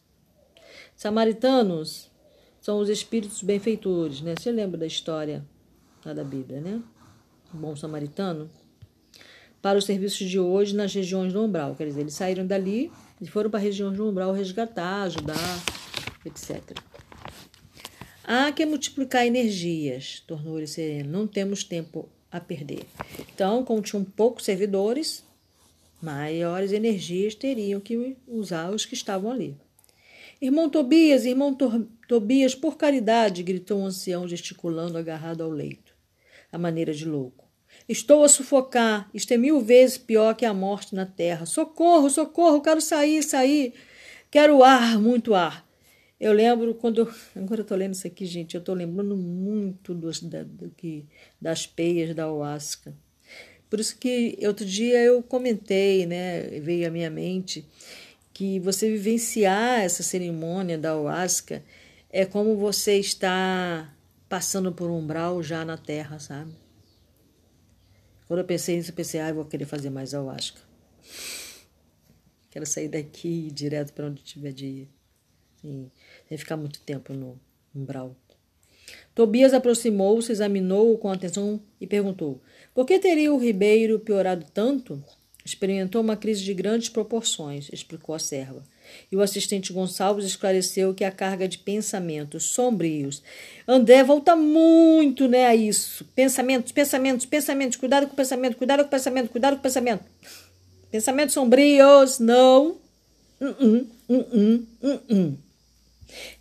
Samaritanos 0.96 2.12
são 2.60 2.80
os 2.80 2.90
espíritos 2.90 3.42
benfeitores, 3.42 4.22
né? 4.22 4.36
Você 4.38 4.52
lembra 4.52 4.78
da 4.78 4.86
história 4.86 5.44
lá 6.06 6.14
da 6.14 6.24
Bíblia, 6.24 6.60
né? 6.60 6.82
O 7.54 7.58
bom 7.58 7.76
samaritano. 7.76 8.50
Para 9.62 9.78
os 9.78 9.86
serviços 9.86 10.30
de 10.30 10.40
hoje 10.40 10.76
nas 10.76 10.94
regiões 10.94 11.34
do 11.34 11.44
umbral. 11.44 11.76
Quer 11.76 11.86
dizer, 11.86 12.02
eles 12.02 12.14
saíram 12.14 12.46
dali 12.46 12.92
e 13.22 13.28
foram 13.28 13.50
para 13.50 13.60
a 13.60 13.64
região 13.64 13.94
do 13.94 14.10
umbral 14.10 14.34
resgatar, 14.34 15.04
ajudar, 15.04 15.64
etc. 16.26 16.78
Há 18.24 18.52
que 18.52 18.66
multiplicar 18.66 19.26
energias, 19.26 20.24
tornou 20.26 20.58
ele 20.58 20.68
sereno. 20.68 21.12
Não 21.12 21.28
temos 21.28 21.64
tempo 21.64 22.10
a 22.32 22.40
perder. 22.40 22.86
Então, 23.34 23.64
como 23.64 23.82
tinham 23.82 24.04
poucos 24.04 24.46
servidores, 24.46 25.24
maiores 26.02 26.72
energias 26.72 27.36
teriam 27.36 27.80
que 27.80 28.16
usar 28.28 28.72
os 28.72 28.86
que 28.86 28.94
estavam 28.94 29.32
ali. 29.32 29.56
Irmão 30.42 30.70
Tobias, 30.70 31.26
irmão 31.26 31.56
Tobias, 32.08 32.56
por 32.56 32.76
caridade, 32.76 33.44
gritou 33.44 33.80
um 33.80 33.86
ancião 33.86 34.28
gesticulando 34.28 34.98
agarrado 34.98 35.44
ao 35.44 35.50
leito, 35.50 35.81
a 36.52 36.58
maneira 36.58 36.94
de 36.94 37.06
louco. 37.06 37.50
Estou 37.88 38.24
a 38.24 38.30
sufocar, 38.30 39.10
isto 39.14 39.34
é 39.34 39.38
mil 39.38 39.62
vezes 39.62 39.98
pior 39.98 40.36
que 40.36 40.46
a 40.46 40.54
morte 40.54 40.94
na 40.94 41.06
terra. 41.06 41.46
Socorro, 41.46 42.10
socorro, 42.10 42.62
quero 42.62 42.82
sair, 42.82 43.24
sair. 43.24 43.74
Quero 44.30 44.64
ar, 44.64 45.00
muito 45.00 45.34
ar. 45.34 45.68
Eu 46.20 46.34
lembro 46.34 46.76
quando. 46.76 47.12
Agora 47.36 47.62
eu 47.62 47.64
estou 47.64 47.78
lendo 47.78 47.94
isso 47.94 48.08
aqui, 48.08 48.26
gente. 48.26 48.56
Eu 48.56 48.60
estou 48.60 48.76
lembrando 48.76 49.16
muito 49.18 49.94
dos, 49.94 50.22
da, 50.22 50.44
do 50.44 50.70
que, 50.70 51.06
das 51.40 51.66
peias 51.66 52.16
da 52.16 52.32
Oasca. 52.32 52.94
Por 53.70 53.80
isso 53.80 53.98
que 53.98 54.38
outro 54.44 54.66
dia 54.66 55.00
eu 55.00 55.24
comentei, 55.24 56.06
né? 56.06 56.42
Veio 56.60 56.88
à 56.88 56.92
minha 56.92 57.10
mente 57.10 57.66
que 58.34 58.60
você 58.60 58.90
vivenciar 58.90 59.82
essa 59.82 60.04
cerimônia 60.04 60.78
da 60.78 60.96
Oasca 60.98 61.64
é 62.10 62.26
como 62.26 62.58
você 62.58 62.98
está 62.98 63.92
passando 64.32 64.72
por 64.72 64.90
um 64.90 64.98
umbral 64.98 65.44
já 65.44 65.66
na 65.66 65.76
terra, 65.76 66.18
sabe? 66.18 66.54
Quando 68.26 68.40
eu 68.40 68.46
pensei 68.46 68.78
nisso, 68.78 68.92
eu 68.92 68.96
pensei, 68.96 69.20
ah, 69.20 69.28
eu 69.28 69.36
vou 69.36 69.44
querer 69.44 69.66
fazer 69.66 69.90
mais 69.90 70.14
ayahuasca. 70.14 70.62
Quero 72.50 72.66
sair 72.66 72.88
daqui 72.88 73.28
ir 73.48 73.52
direto 73.52 73.92
para 73.92 74.06
onde 74.06 74.24
tiver 74.24 74.54
de 74.54 74.66
ir. 74.66 74.90
e 75.66 75.92
sem 76.30 76.38
ficar 76.38 76.56
muito 76.56 76.80
tempo 76.80 77.12
no 77.12 77.38
umbral. 77.76 78.16
Tobias 79.14 79.54
aproximou-se, 79.54 80.32
examinou-o 80.32 80.98
com 80.98 81.10
atenção 81.10 81.62
e 81.82 81.86
perguntou: 81.86 82.42
Por 82.74 82.86
que 82.86 83.00
teria 83.00 83.34
o 83.34 83.38
ribeiro 83.38 84.00
piorado 84.00 84.46
tanto? 84.54 85.04
Experimentou 85.44 86.02
uma 86.02 86.16
crise 86.16 86.42
de 86.42 86.54
grandes 86.54 86.88
proporções, 86.88 87.68
explicou 87.74 88.16
a 88.16 88.20
serva. 88.20 88.64
E 89.12 89.16
o 89.16 89.22
assistente 89.22 89.74
Gonçalves 89.74 90.26
esclareceu 90.26 90.94
que 90.94 91.04
a 91.04 91.12
carga 91.12 91.48
de 91.48 91.58
pensamentos 91.58 92.44
sombrios. 92.44 93.22
André 93.68 94.04
volta 94.04 94.36
muito 94.36 95.28
né, 95.28 95.46
a 95.48 95.56
isso. 95.56 96.06
Pensamentos, 96.16 96.72
pensamentos, 96.72 97.26
pensamentos. 97.26 97.78
Cuidado 97.78 98.08
com 98.08 98.14
o 98.14 98.16
pensamento, 98.16 98.58
cuidado 98.58 98.80
com 98.80 98.88
o 98.88 98.92
pensamento, 98.92 99.30
cuidado 99.30 99.54
com 99.54 99.60
o 99.60 99.64
pensamento. 99.64 100.04
Pensamentos 100.90 101.34
sombrios, 101.34 102.20
não. 102.20 102.78
Uh 103.40 103.88
-uh, 104.10 104.66
uh 104.84 105.38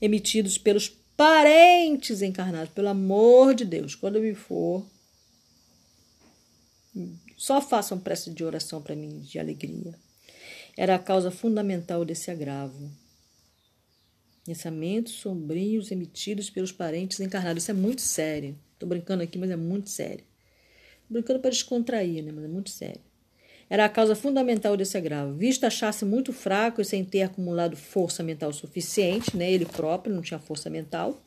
Emitidos 0.00 0.58
pelos 0.58 0.88
parentes 1.16 2.22
encarnados, 2.22 2.72
pelo 2.72 2.88
amor 2.88 3.54
de 3.54 3.64
Deus. 3.64 3.94
Quando 3.94 4.16
eu 4.16 4.22
me 4.22 4.34
for, 4.34 4.84
só 7.36 7.60
façam 7.60 7.98
prece 7.98 8.30
de 8.30 8.44
oração 8.44 8.82
para 8.82 8.96
mim, 8.96 9.20
de 9.20 9.38
alegria. 9.38 9.94
Era 10.80 10.94
a 10.94 10.98
causa 10.98 11.30
fundamental 11.30 12.06
desse 12.06 12.30
agravo. 12.30 12.90
Pensamentos 14.46 15.12
sombrios 15.12 15.90
emitidos 15.90 16.48
pelos 16.48 16.72
parentes 16.72 17.20
encarnados. 17.20 17.64
Isso 17.64 17.70
é 17.70 17.74
muito 17.74 18.00
sério. 18.00 18.58
Estou 18.72 18.88
brincando 18.88 19.22
aqui, 19.22 19.36
mas 19.36 19.50
é 19.50 19.56
muito 19.56 19.90
sério. 19.90 20.24
Tô 21.06 21.12
brincando 21.12 21.38
para 21.38 21.50
descontrair, 21.50 22.24
né? 22.24 22.32
mas 22.34 22.46
é 22.46 22.48
muito 22.48 22.70
sério. 22.70 23.02
Era 23.68 23.84
a 23.84 23.90
causa 23.90 24.16
fundamental 24.16 24.74
desse 24.74 24.96
agravo. 24.96 25.34
Visto 25.34 25.64
achar-se 25.64 26.06
muito 26.06 26.32
fraco 26.32 26.80
e 26.80 26.84
sem 26.86 27.04
ter 27.04 27.24
acumulado 27.24 27.76
força 27.76 28.22
mental 28.22 28.50
suficiente, 28.50 29.36
né? 29.36 29.52
ele 29.52 29.66
próprio 29.66 30.14
não 30.14 30.22
tinha 30.22 30.40
força 30.40 30.70
mental, 30.70 31.22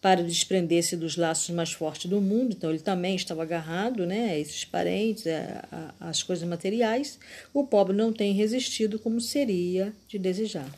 para 0.00 0.22
desprender-se 0.22 0.96
dos 0.96 1.16
laços 1.16 1.50
mais 1.50 1.72
fortes 1.72 2.08
do 2.08 2.20
mundo, 2.20 2.54
então 2.56 2.70
ele 2.70 2.78
também 2.78 3.14
estava 3.14 3.42
agarrado 3.42 4.06
né, 4.06 4.30
a 4.30 4.38
esses 4.38 4.64
parentes, 4.64 5.26
a, 5.26 5.94
a, 6.00 6.08
as 6.08 6.22
coisas 6.22 6.48
materiais. 6.48 7.18
O 7.52 7.66
pobre 7.66 7.94
não 7.94 8.12
tem 8.12 8.32
resistido 8.32 8.98
como 8.98 9.20
seria 9.20 9.92
de 10.08 10.18
desejar. 10.18 10.68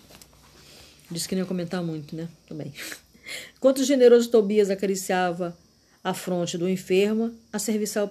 Disse 1.08 1.28
que 1.28 1.36
não 1.36 1.42
ia 1.42 1.48
comentar 1.48 1.82
muito, 1.82 2.16
né? 2.16 2.28
Também. 2.48 2.72
Enquanto 3.56 3.78
o 3.80 3.84
generoso 3.84 4.28
Tobias 4.28 4.70
acariciava 4.70 5.56
a 6.02 6.12
fronte 6.12 6.58
do 6.58 6.68
enfermo, 6.68 7.32
a 7.52 7.60
serviçal 7.60 8.10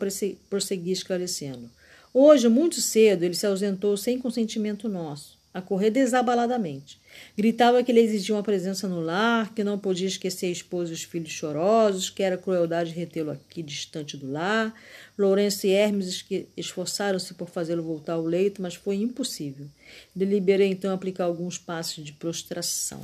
prosseguia 0.49 0.93
esclarecendo. 0.93 1.69
Hoje, 2.13 2.47
muito 2.47 2.79
cedo, 2.79 3.23
ele 3.23 3.33
se 3.33 3.45
ausentou 3.45 3.97
sem 3.97 4.17
consentimento 4.17 4.87
nosso 4.87 5.40
a 5.53 5.61
correr 5.61 5.89
desabaladamente. 5.89 6.99
Gritava 7.37 7.83
que 7.83 7.91
ele 7.91 7.99
exigia 7.99 8.35
uma 8.35 8.43
presença 8.43 8.87
no 8.87 9.01
lar, 9.01 9.53
que 9.53 9.63
não 9.63 9.77
podia 9.77 10.07
esquecer 10.07 10.45
a 10.47 10.51
esposa 10.51 10.91
e 10.91 10.93
os 10.93 11.03
filhos 11.03 11.31
chorosos, 11.31 12.09
que 12.09 12.23
era 12.23 12.37
crueldade 12.37 12.93
retê-lo 12.93 13.31
aqui 13.31 13.61
distante 13.61 14.15
do 14.15 14.31
lar. 14.31 14.73
Lourenço 15.17 15.67
e 15.67 15.71
Hermes 15.71 16.25
esforçaram-se 16.55 17.33
por 17.33 17.49
fazê-lo 17.49 17.83
voltar 17.83 18.13
ao 18.13 18.23
leito, 18.23 18.61
mas 18.61 18.75
foi 18.75 18.95
impossível. 18.95 19.67
Deliberei 20.15 20.69
então 20.69 20.93
aplicar 20.93 21.25
alguns 21.25 21.57
passos 21.57 22.03
de 22.03 22.13
prostração. 22.13 23.03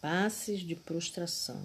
Passes 0.00 0.60
de 0.60 0.74
prostração. 0.74 1.62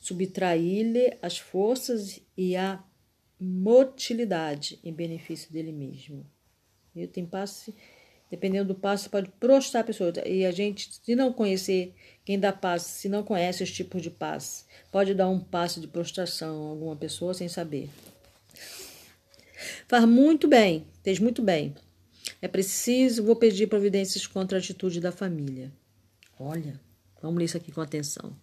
Subtrair-lhe 0.00 1.16
as 1.22 1.38
forças 1.38 2.20
e 2.36 2.56
a 2.56 2.82
motilidade 3.38 4.78
em 4.82 4.92
benefício 4.92 5.52
dele 5.52 5.72
mesmo. 5.72 6.24
E 6.96 7.06
tem 7.06 7.26
passe, 7.26 7.74
dependendo 8.30 8.72
do 8.72 8.74
passe, 8.74 9.08
pode 9.08 9.28
prostrar 9.38 9.82
a 9.82 9.86
pessoa. 9.86 10.12
E 10.26 10.46
a 10.46 10.50
gente, 10.50 10.88
se 11.04 11.14
não 11.14 11.32
conhecer 11.32 11.94
quem 12.24 12.40
dá 12.40 12.52
passe, 12.52 13.00
se 13.00 13.08
não 13.08 13.22
conhece 13.22 13.62
os 13.62 13.70
tipos 13.70 14.00
de 14.02 14.10
passe, 14.10 14.64
pode 14.90 15.12
dar 15.14 15.28
um 15.28 15.38
passe 15.38 15.78
de 15.78 15.86
prostração 15.86 16.66
a 16.66 16.70
alguma 16.70 16.96
pessoa 16.96 17.34
sem 17.34 17.48
saber. 17.48 17.90
Faz 19.86 20.04
muito 20.04 20.48
bem, 20.48 20.86
fez 21.02 21.18
muito 21.18 21.42
bem. 21.42 21.74
É 22.40 22.48
preciso, 22.48 23.24
vou 23.24 23.36
pedir 23.36 23.66
providências 23.66 24.26
contra 24.26 24.58
a 24.58 24.60
atitude 24.60 25.00
da 25.00 25.12
família. 25.12 25.72
Olha, 26.38 26.80
vamos 27.22 27.38
ler 27.38 27.44
isso 27.44 27.56
aqui 27.56 27.72
com 27.72 27.80
atenção. 27.80 28.36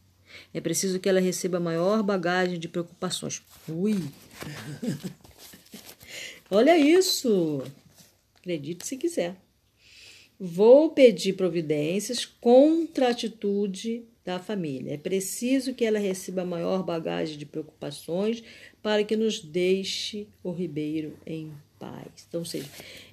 É 0.53 0.61
preciso 0.61 0.99
que 0.99 1.07
ela 1.07 1.19
receba 1.19 1.59
maior 1.59 2.01
bagagem 2.01 2.59
de 2.59 2.67
preocupações. 2.67 3.41
Ui! 3.67 3.97
Olha 6.49 6.77
isso! 6.77 7.63
Acredite 8.43 8.85
se 8.85 8.97
quiser. 8.97 9.37
Vou 10.37 10.89
pedir 10.89 11.31
providências 11.31 12.25
contra 12.25 13.07
a 13.07 13.11
atitude 13.11 14.03
da 14.25 14.37
família. 14.37 14.95
É 14.95 14.97
preciso 14.97 15.73
que 15.73 15.85
ela 15.85 15.97
receba 15.97 16.43
maior 16.43 16.83
bagagem 16.83 17.37
de 17.37 17.45
preocupações 17.45 18.43
para 18.81 19.01
que 19.05 19.15
nos 19.15 19.39
deixe 19.39 20.27
o 20.43 20.51
Ribeiro 20.51 21.17
em 21.25 21.53
paz. 21.79 22.25
Então, 22.27 22.41
ou 22.41 22.45
seja, 22.45 22.67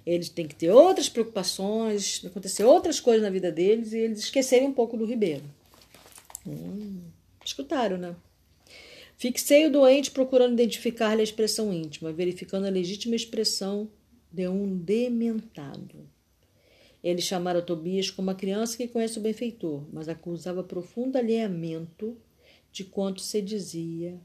eles 0.05 0.29
têm 0.29 0.49
que 0.49 0.57
ter 0.57 0.71
outras 0.71 1.09
preocupações, 1.09 2.25
acontecer 2.25 2.65
outras 2.65 2.99
coisas 2.99 3.23
na 3.23 3.31
vida 3.31 3.53
deles 3.53 3.93
e 3.93 3.99
eles 3.99 4.19
esquecerem 4.19 4.67
um 4.67 4.73
pouco 4.73 4.97
do 4.97 5.05
Ribeiro. 5.05 5.45
Hum, 6.45 7.03
escutaram, 7.45 7.97
né? 7.97 8.17
Fixei 9.17 9.65
o 9.67 9.71
doente 9.71 10.11
procurando 10.11 10.55
identificar-lhe 10.55 11.21
a 11.21 11.25
expressão 11.25 11.73
íntima, 11.73 12.11
verificando 12.11 12.67
a 12.67 12.71
legítima 12.71 13.15
expressão 13.15 13.89
de 14.33 14.49
um 14.49 14.77
dementado. 14.77 16.09
Ele 17.03 17.21
chamara 17.21 17.63
Tobias 17.63 18.11
como 18.11 18.29
uma 18.29 18.35
criança 18.35 18.77
que 18.77 18.89
conhece 18.89 19.19
o 19.19 19.23
benfeitor, 19.23 19.85
mas 19.93 20.09
acusava 20.09 20.63
profundo 20.63 21.17
alheamento 21.17 22.17
de 22.71 22.85
quanto 22.85 23.21
se 23.21 23.41
dizia 23.41 24.21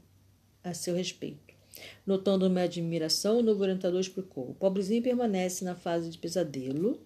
a 0.62 0.74
seu 0.74 0.94
respeito. 0.94 1.54
Notando 2.06 2.46
uma 2.46 2.62
admiração, 2.62 3.38
o 3.38 3.42
novo 3.42 3.62
orientador 3.62 4.00
explicou: 4.00 4.50
o 4.50 4.54
pobrezinho 4.54 5.02
permanece 5.02 5.64
na 5.64 5.74
fase 5.74 6.10
de 6.10 6.18
pesadelo, 6.18 7.00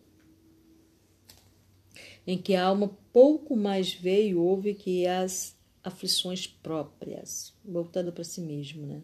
em 2.26 2.38
que 2.38 2.54
a 2.54 2.64
alma 2.64 2.96
pouco 3.12 3.56
mais 3.56 3.92
vê 3.92 4.28
e 4.28 4.34
ouve 4.34 4.74
que 4.74 5.06
as 5.06 5.56
aflições 5.82 6.46
próprias, 6.46 7.54
voltada 7.64 8.12
para 8.12 8.24
si 8.24 8.40
mesmo, 8.40 8.86
né? 8.86 9.02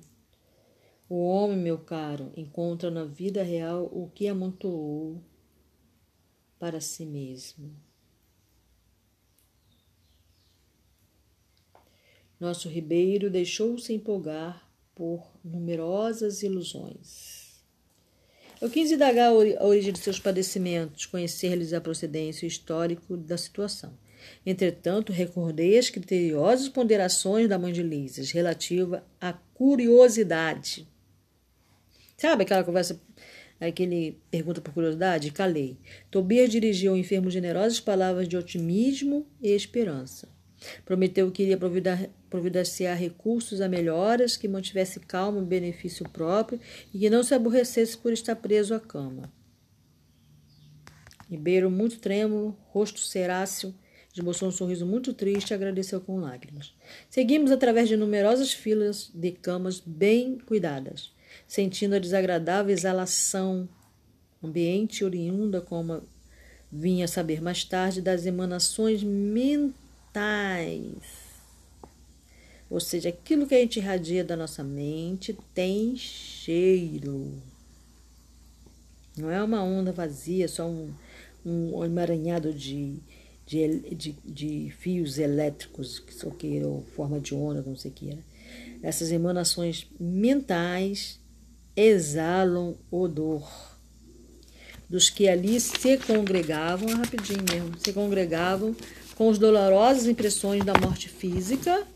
O 1.08 1.24
homem, 1.24 1.56
meu 1.56 1.78
caro, 1.78 2.32
encontra 2.36 2.90
na 2.90 3.04
vida 3.04 3.40
real 3.40 3.84
o 3.92 4.10
que 4.12 4.26
amontoou 4.26 5.22
para 6.58 6.80
si 6.80 7.06
mesmo. 7.06 7.70
Nosso 12.40 12.68
Ribeiro 12.68 13.30
deixou-se 13.30 13.92
empolgar 13.92 14.68
por 14.96 15.30
numerosas 15.44 16.42
ilusões. 16.42 17.62
Eu 18.60 18.68
quis 18.68 18.90
indagar 18.90 19.30
a 19.30 19.64
origem 19.64 19.92
de 19.92 20.00
seus 20.00 20.18
padecimentos, 20.18 21.06
conhecer-lhes 21.06 21.72
a 21.72 21.80
procedência 21.80 22.48
histórico 22.48 23.16
da 23.16 23.38
situação. 23.38 23.96
Entretanto, 24.44 25.12
recordei 25.12 25.78
as 25.78 25.88
criteriosas 25.88 26.68
ponderações 26.68 27.48
da 27.48 27.58
mãe 27.58 27.72
de 27.72 27.82
Lisas 27.82 28.32
relativa 28.32 29.06
à 29.20 29.32
curiosidade 29.32 30.95
Sabe 32.16 32.44
aquela 32.44 32.64
conversa, 32.64 32.98
aquele 33.60 34.18
pergunta 34.30 34.62
por 34.62 34.72
curiosidade? 34.72 35.30
Calei. 35.30 35.76
Tobias 36.10 36.50
dirigiu 36.50 36.92
ao 36.92 36.96
enfermo 36.96 37.30
generosas 37.30 37.78
palavras 37.78 38.26
de 38.26 38.38
otimismo 38.38 39.26
e 39.42 39.50
esperança. 39.50 40.26
Prometeu 40.86 41.30
que 41.30 41.42
iria 41.42 41.58
providenciar 42.30 42.96
recursos 42.96 43.60
a 43.60 43.68
melhoras, 43.68 44.34
que 44.34 44.48
mantivesse 44.48 44.98
calma 45.00 45.42
e 45.42 45.44
benefício 45.44 46.08
próprio 46.08 46.58
e 46.92 47.00
que 47.00 47.10
não 47.10 47.22
se 47.22 47.34
aborrecesse 47.34 47.98
por 47.98 48.14
estar 48.14 48.36
preso 48.36 48.74
à 48.74 48.80
cama. 48.80 49.30
Ribeiro, 51.30 51.70
muito 51.70 51.98
trêmulo, 51.98 52.56
rosto 52.68 53.00
ceráceo, 53.00 53.74
esboçou 54.14 54.48
um 54.48 54.52
sorriso 54.52 54.86
muito 54.86 55.12
triste 55.12 55.50
e 55.50 55.54
agradeceu 55.54 56.00
com 56.00 56.18
lágrimas. 56.18 56.74
Seguimos 57.10 57.50
através 57.50 57.90
de 57.90 57.96
numerosas 57.96 58.54
filas 58.54 59.10
de 59.12 59.32
camas 59.32 59.80
bem 59.80 60.38
cuidadas 60.38 61.14
sentindo 61.46 61.94
a 61.94 61.98
desagradável 61.98 62.72
exalação 62.72 63.68
ambiente 64.42 65.04
oriunda, 65.04 65.60
como 65.60 66.02
vinha 66.70 67.04
a 67.04 67.08
saber 67.08 67.40
mais 67.42 67.64
tarde, 67.64 68.00
das 68.00 68.26
emanações 68.26 69.02
mentais. 69.02 70.14
Ou 72.68 72.80
seja, 72.80 73.10
aquilo 73.10 73.46
que 73.46 73.54
a 73.54 73.60
gente 73.60 73.78
irradia 73.78 74.24
da 74.24 74.36
nossa 74.36 74.64
mente 74.64 75.38
tem 75.54 75.96
cheiro. 75.96 77.32
Não 79.16 79.30
é 79.30 79.42
uma 79.42 79.62
onda 79.62 79.92
vazia, 79.92 80.48
só 80.48 80.66
um, 80.66 80.92
um 81.44 81.84
emaranhado 81.84 82.52
de, 82.52 82.98
de, 83.46 83.80
de, 83.94 84.16
de 84.24 84.74
fios 84.78 85.18
elétricos, 85.18 86.00
que 86.00 86.64
ou 86.64 86.82
forma 86.94 87.20
de 87.20 87.34
onda, 87.34 87.62
não 87.62 87.76
sei 87.76 87.90
o 87.90 87.94
que 87.94 88.10
era. 88.10 88.36
Essas 88.82 89.10
emanações 89.10 89.86
mentais 89.98 91.20
exalam 91.76 92.76
odor. 92.90 93.46
dos 94.88 95.10
que 95.10 95.28
ali 95.28 95.60
se 95.60 95.98
congregavam, 95.98 96.88
é 96.88 96.94
rapidinho 96.94 97.44
mesmo, 97.50 97.78
se 97.78 97.92
congregavam 97.92 98.74
com 99.16 99.28
as 99.28 99.38
dolorosas 99.38 100.06
impressões 100.06 100.64
da 100.64 100.74
morte 100.78 101.08
física 101.08 101.86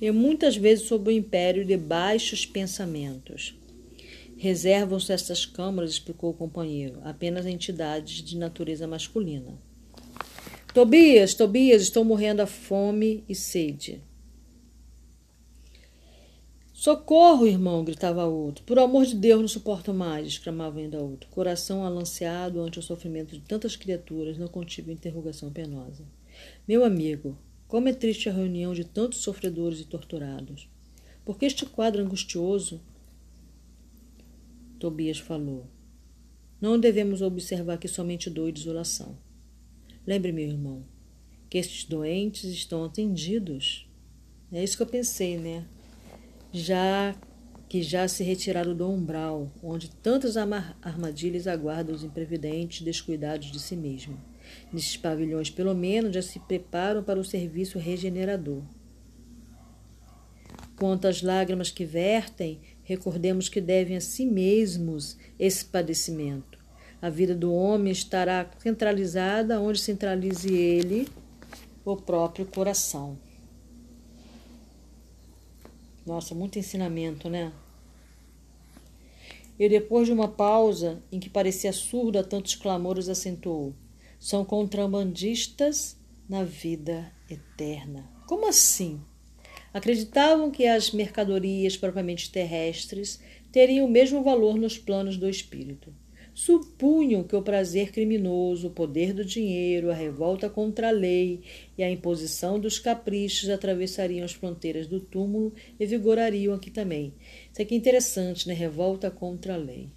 e 0.00 0.10
muitas 0.10 0.56
vezes 0.56 0.86
sob 0.86 1.10
o 1.10 1.12
império 1.12 1.64
de 1.64 1.76
baixos 1.76 2.46
pensamentos. 2.46 3.54
Reservam-se 4.36 5.12
estas 5.12 5.44
câmaras, 5.44 5.90
explicou 5.90 6.30
o 6.30 6.34
companheiro, 6.34 7.00
apenas 7.04 7.44
entidades 7.44 8.22
de 8.22 8.38
natureza 8.38 8.86
masculina. 8.86 9.52
Tobias, 10.72 11.34
Tobias, 11.34 11.82
estou 11.82 12.04
morrendo 12.04 12.40
a 12.40 12.46
fome 12.46 13.22
e 13.28 13.34
sede. 13.34 14.00
Socorro, 16.80 17.46
irmão, 17.46 17.84
gritava 17.84 18.24
outro. 18.24 18.64
Por 18.64 18.78
amor 18.78 19.04
de 19.04 19.14
Deus, 19.14 19.38
não 19.38 19.48
suporto 19.48 19.92
mais, 19.92 20.26
exclamava 20.26 20.78
ainda 20.78 20.98
outro. 20.98 21.28
Coração 21.28 21.84
alanceado 21.84 22.58
ante 22.58 22.78
o 22.78 22.82
sofrimento 22.82 23.36
de 23.36 23.42
tantas 23.42 23.76
criaturas, 23.76 24.38
não 24.38 24.48
contive 24.48 24.90
interrogação 24.90 25.52
penosa. 25.52 26.06
Meu 26.66 26.82
amigo, 26.82 27.36
como 27.68 27.90
é 27.90 27.92
triste 27.92 28.30
a 28.30 28.32
reunião 28.32 28.72
de 28.72 28.82
tantos 28.82 29.18
sofredores 29.18 29.78
e 29.80 29.84
torturados. 29.84 30.70
Por 31.22 31.36
que 31.36 31.44
este 31.44 31.66
quadro 31.66 32.00
angustioso? 32.00 32.80
Tobias 34.78 35.18
falou. 35.18 35.66
Não 36.62 36.80
devemos 36.80 37.20
observar 37.20 37.74
aqui 37.74 37.88
somente 37.88 38.30
dor 38.30 38.48
e 38.48 38.52
desolação. 38.52 39.18
Lembre, 40.06 40.32
meu 40.32 40.48
irmão, 40.48 40.82
que 41.50 41.58
estes 41.58 41.84
doentes 41.84 42.44
estão 42.44 42.84
atendidos. 42.84 43.86
É 44.50 44.64
isso 44.64 44.78
que 44.78 44.82
eu 44.82 44.86
pensei, 44.86 45.36
né? 45.36 45.66
Já 46.52 47.14
que 47.68 47.82
já 47.82 48.08
se 48.08 48.24
retiraram 48.24 48.74
do 48.74 48.90
umbral, 48.90 49.48
onde 49.62 49.88
tantas 49.88 50.36
armadilhas 50.36 51.46
aguardam 51.46 51.94
os 51.94 52.02
imprevidentes 52.02 52.82
descuidados 52.82 53.52
de 53.52 53.60
si 53.60 53.76
mesmo. 53.76 54.18
Nesses 54.72 54.96
pavilhões, 54.96 55.50
pelo 55.50 55.72
menos, 55.72 56.12
já 56.12 56.20
se 56.20 56.40
preparam 56.40 57.04
para 57.04 57.20
o 57.20 57.24
serviço 57.24 57.78
regenerador. 57.78 58.62
Quanto 60.76 61.06
às 61.06 61.22
lágrimas 61.22 61.70
que 61.70 61.84
vertem, 61.84 62.58
recordemos 62.82 63.48
que 63.48 63.60
devem 63.60 63.96
a 63.96 64.00
si 64.00 64.26
mesmos 64.26 65.16
esse 65.38 65.64
padecimento. 65.64 66.58
A 67.00 67.08
vida 67.08 67.36
do 67.36 67.54
homem 67.54 67.92
estará 67.92 68.50
centralizada 68.58 69.60
onde 69.60 69.78
centralize 69.78 70.52
ele 70.52 71.06
o 71.84 71.96
próprio 71.96 72.46
coração. 72.46 73.16
Nossa, 76.06 76.34
muito 76.34 76.58
ensinamento, 76.58 77.28
né? 77.28 77.52
E 79.58 79.68
depois 79.68 80.06
de 80.06 80.12
uma 80.12 80.28
pausa 80.28 81.02
em 81.12 81.20
que 81.20 81.28
parecia 81.28 81.72
surdo 81.72 82.18
a 82.18 82.24
tantos 82.24 82.54
clamores, 82.54 83.08
acentuou: 83.08 83.74
São 84.18 84.44
contrabandistas 84.44 85.96
na 86.28 86.42
vida 86.42 87.12
eterna. 87.28 88.10
Como 88.26 88.48
assim? 88.48 89.00
Acreditavam 89.72 90.50
que 90.50 90.66
as 90.66 90.90
mercadorias 90.90 91.76
propriamente 91.76 92.30
terrestres 92.30 93.20
teriam 93.52 93.86
o 93.86 93.90
mesmo 93.90 94.22
valor 94.22 94.56
nos 94.56 94.78
planos 94.78 95.16
do 95.16 95.28
espírito 95.28 95.94
supunham 96.40 97.22
que 97.22 97.36
o 97.36 97.42
prazer 97.42 97.92
criminoso, 97.92 98.68
o 98.68 98.70
poder 98.70 99.12
do 99.12 99.22
dinheiro, 99.22 99.90
a 99.90 99.94
revolta 99.94 100.48
contra 100.48 100.88
a 100.88 100.90
lei 100.90 101.42
e 101.76 101.82
a 101.82 101.90
imposição 101.90 102.58
dos 102.58 102.78
caprichos 102.78 103.50
atravessariam 103.50 104.24
as 104.24 104.32
fronteiras 104.32 104.86
do 104.86 105.00
túmulo 105.00 105.52
e 105.78 105.84
vigorariam 105.84 106.54
aqui 106.54 106.70
também. 106.70 107.12
Isso 107.52 107.60
aqui 107.60 107.74
é 107.74 107.76
interessante, 107.76 108.48
né? 108.48 108.54
Revolta 108.54 109.10
contra 109.10 109.52
a 109.52 109.56
lei. 109.58 109.88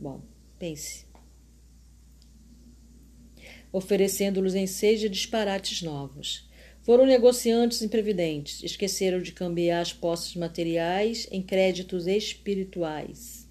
Bom, 0.00 0.22
pense. 0.56 1.04
Oferecendo-los 3.72 4.54
em 4.54 4.68
seja 4.68 5.08
disparates 5.08 5.82
novos. 5.82 6.48
Foram 6.82 7.06
negociantes 7.06 7.82
imprevidentes, 7.82 8.62
esqueceram 8.62 9.20
de 9.20 9.32
cambiar 9.32 9.80
as 9.80 9.92
posses 9.92 10.36
materiais 10.36 11.26
em 11.32 11.42
créditos 11.42 12.06
espirituais 12.06 13.41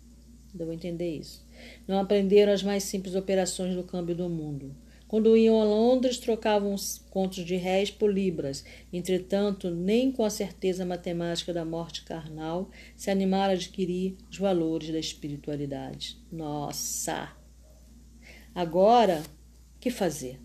Deu 0.53 0.69
a 0.69 0.73
entender 0.73 1.17
isso. 1.17 1.45
Não 1.87 1.99
aprenderam 1.99 2.51
as 2.51 2.63
mais 2.63 2.83
simples 2.83 3.15
operações 3.15 3.75
do 3.75 3.83
câmbio 3.83 4.15
do 4.15 4.29
mundo. 4.29 4.75
Quando 5.07 5.35
iam 5.35 5.59
a 5.59 5.65
Londres, 5.65 6.17
trocavam 6.17 6.73
contos 7.09 7.43
de 7.43 7.57
réis 7.57 7.91
por 7.91 8.09
libras. 8.09 8.63
Entretanto, 8.93 9.69
nem 9.69 10.09
com 10.09 10.23
a 10.23 10.29
certeza 10.29 10.85
matemática 10.85 11.51
da 11.53 11.65
morte 11.65 12.03
carnal 12.03 12.69
se 12.95 13.11
animaram 13.11 13.51
a 13.51 13.55
adquirir 13.55 14.15
os 14.29 14.37
valores 14.37 14.89
da 14.89 14.99
espiritualidade. 14.99 16.17
Nossa! 16.31 17.29
Agora, 18.55 19.21
que 19.81 19.89
fazer? 19.89 20.39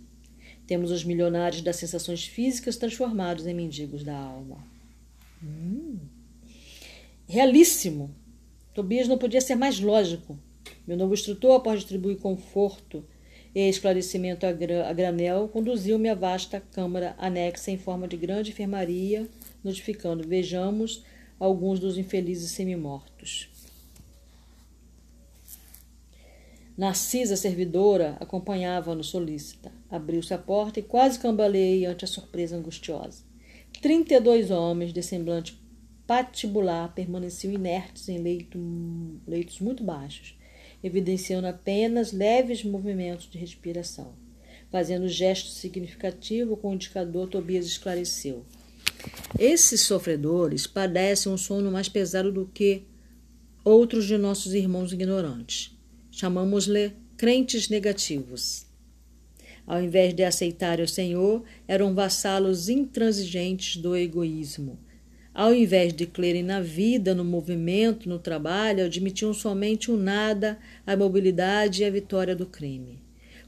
Temos 0.66 0.90
os 0.90 1.04
milionários 1.04 1.62
das 1.62 1.76
sensações 1.76 2.24
físicas 2.24 2.76
transformados 2.76 3.46
em 3.46 3.54
mendigos 3.54 4.02
da 4.02 4.16
alma. 4.16 4.66
Hum. 5.40 5.98
Realíssimo! 7.28 8.12
Tobias 8.76 9.08
não 9.08 9.16
podia 9.16 9.40
ser 9.40 9.54
mais 9.54 9.80
lógico. 9.80 10.38
Meu 10.86 10.98
novo 10.98 11.14
instrutor, 11.14 11.56
após 11.56 11.78
distribuir 11.80 12.18
conforto 12.18 13.02
e 13.54 13.70
esclarecimento 13.70 14.44
a, 14.44 14.52
granel, 14.52 15.48
conduziu-me 15.48 16.10
à 16.10 16.14
vasta 16.14 16.60
câmara 16.60 17.14
anexa 17.16 17.70
em 17.70 17.78
forma 17.78 18.06
de 18.06 18.18
grande 18.18 18.50
enfermaria, 18.50 19.26
notificando: 19.64 20.28
Vejamos 20.28 21.02
alguns 21.40 21.80
dos 21.80 21.96
infelizes 21.96 22.50
semimortos. 22.50 23.48
Narcisa, 26.76 27.34
servidora, 27.34 28.18
acompanhava-nos 28.20 29.06
solícita. 29.06 29.72
Abriu-se 29.90 30.34
a 30.34 30.38
porta 30.38 30.80
e 30.80 30.82
quase 30.82 31.18
cambaleei 31.18 31.86
ante 31.86 32.04
a 32.04 32.08
surpresa 32.08 32.58
angustiosa. 32.58 33.24
Trinta 33.80 34.12
e 34.12 34.20
dois 34.20 34.50
homens 34.50 34.92
de 34.92 35.02
semblante 35.02 35.58
patibular 36.06 36.92
permaneciam 36.94 37.52
inertes 37.52 38.08
em 38.08 38.18
leito, 38.18 38.58
leitos 39.26 39.60
muito 39.60 39.82
baixos, 39.82 40.36
evidenciando 40.82 41.46
apenas 41.46 42.12
leves 42.12 42.62
movimentos 42.62 43.28
de 43.28 43.38
respiração. 43.38 44.14
Fazendo 44.70 45.08
gesto 45.08 45.48
significativo 45.50 46.56
com 46.56 46.70
o 46.70 46.74
indicador, 46.74 47.28
Tobias 47.28 47.66
esclareceu. 47.66 48.44
Esses 49.38 49.80
sofredores 49.82 50.66
padecem 50.66 51.32
um 51.32 51.36
sono 51.36 51.70
mais 51.70 51.88
pesado 51.88 52.32
do 52.32 52.46
que 52.46 52.82
outros 53.64 54.06
de 54.06 54.16
nossos 54.16 54.54
irmãos 54.54 54.92
ignorantes. 54.92 55.76
Chamamos-lhe 56.10 56.92
crentes 57.16 57.68
negativos. 57.68 58.66
Ao 59.66 59.82
invés 59.82 60.14
de 60.14 60.22
aceitarem 60.22 60.84
o 60.84 60.88
Senhor, 60.88 61.42
eram 61.66 61.94
vassalos 61.94 62.68
intransigentes 62.68 63.76
do 63.76 63.96
egoísmo 63.96 64.78
ao 65.36 65.52
invés 65.52 65.92
de 65.92 66.06
crerem 66.06 66.42
na 66.42 66.62
vida, 66.62 67.14
no 67.14 67.22
movimento, 67.22 68.08
no 68.08 68.18
trabalho, 68.18 68.86
admitiam 68.86 69.34
somente 69.34 69.90
o 69.90 69.96
nada, 69.98 70.58
a 70.86 70.96
mobilidade 70.96 71.82
e 71.82 71.84
a 71.84 71.90
vitória 71.90 72.34
do 72.34 72.46
crime. 72.46 72.98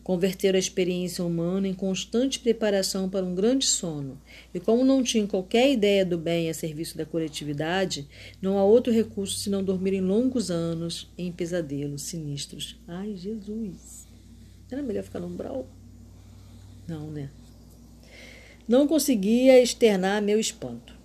Converteram 0.05 0.57
a 0.57 0.59
experiência 0.59 1.25
humana 1.25 1.67
em 1.67 1.73
constante 1.73 2.41
preparação 2.41 3.09
para 3.09 3.25
um 3.25 3.35
grande 3.35 3.65
sono, 3.65 4.21
e 4.53 4.61
como 4.61 4.85
não 4.85 5.03
tinham 5.03 5.27
qualquer 5.27 5.73
ideia 5.73 6.05
do 6.05 6.19
bem 6.19 6.51
a 6.51 6.55
serviço 6.55 6.95
da 6.95 7.07
coletividade, 7.07 8.07
não 8.43 8.59
há 8.59 8.65
outro 8.65 8.93
recurso 8.93 9.39
senão 9.39 9.65
dormirem 9.65 10.03
longos 10.03 10.51
anos 10.51 11.11
em 11.17 11.33
pesadelos 11.33 12.03
sinistros. 12.03 12.77
Ai, 12.87 13.17
Jesus! 13.17 14.07
Era 14.71 14.83
melhor 14.83 15.05
ficar 15.05 15.21
no 15.21 15.29
umbral? 15.29 15.67
Não, 16.87 17.11
né? 17.11 17.31
Não 18.69 18.87
conseguia 18.87 19.59
externar 19.63 20.21
meu 20.21 20.39
espanto. 20.39 20.98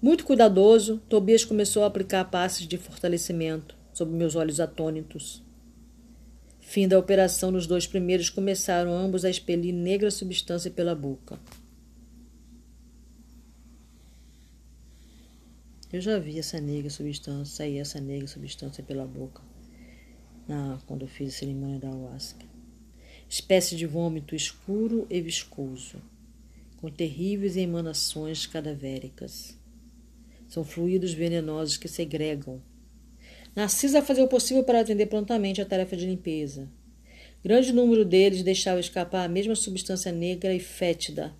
Muito 0.00 0.24
cuidadoso, 0.24 0.98
Tobias 1.08 1.44
começou 1.44 1.82
a 1.82 1.88
aplicar 1.88 2.24
passes 2.26 2.68
de 2.68 2.78
fortalecimento 2.78 3.76
sob 3.92 4.12
meus 4.12 4.36
olhos 4.36 4.60
atônitos. 4.60 5.42
Fim 6.60 6.86
da 6.86 6.96
operação, 6.96 7.50
nos 7.50 7.66
dois 7.66 7.84
primeiros 7.84 8.30
começaram 8.30 8.92
ambos 8.92 9.24
a 9.24 9.30
expelir 9.30 9.74
negra 9.74 10.08
substância 10.10 10.70
pela 10.70 10.94
boca. 10.94 11.40
Eu 15.92 16.00
já 16.00 16.16
vi 16.18 16.38
essa 16.38 16.60
negra 16.60 16.90
substância, 16.90 17.56
sair 17.56 17.78
essa 17.78 18.00
negra 18.00 18.28
substância 18.28 18.84
pela 18.84 19.04
boca 19.04 19.42
na, 20.46 20.78
quando 20.86 21.02
eu 21.02 21.08
fiz 21.08 21.34
a 21.34 21.38
cerimônia 21.38 21.80
da 21.80 21.88
ayahuasca. 21.88 22.46
Espécie 23.28 23.74
de 23.74 23.86
vômito 23.86 24.34
escuro 24.34 25.08
e 25.10 25.20
viscoso, 25.20 26.00
com 26.76 26.88
terríveis 26.88 27.56
emanações 27.56 28.46
cadavéricas. 28.46 29.57
São 30.48 30.64
fluidos 30.64 31.12
venenosos 31.12 31.76
que 31.76 31.86
segregam. 31.86 32.60
Narcisa 33.54 34.02
fazia 34.02 34.24
o 34.24 34.28
possível 34.28 34.64
para 34.64 34.80
atender 34.80 35.06
prontamente 35.06 35.60
a 35.60 35.66
tarefa 35.66 35.96
de 35.96 36.06
limpeza. 36.06 36.68
Grande 37.44 37.72
número 37.72 38.04
deles 38.04 38.42
deixava 38.42 38.80
escapar 38.80 39.24
a 39.24 39.28
mesma 39.28 39.54
substância 39.54 40.10
negra 40.10 40.54
e 40.54 40.58
fétida. 40.58 41.34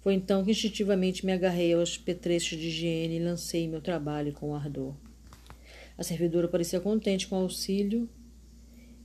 Foi 0.00 0.14
então 0.14 0.44
que 0.44 0.52
instintivamente 0.52 1.26
me 1.26 1.32
agarrei 1.32 1.72
aos 1.74 1.98
petrechos 1.98 2.58
de 2.58 2.68
higiene 2.68 3.16
e 3.16 3.24
lancei 3.24 3.68
meu 3.68 3.80
trabalho 3.80 4.32
com 4.32 4.54
ardor. 4.54 4.94
A 5.98 6.02
servidora 6.02 6.48
parecia 6.48 6.80
contente 6.80 7.26
com 7.26 7.36
o 7.36 7.42
auxílio, 7.42 8.08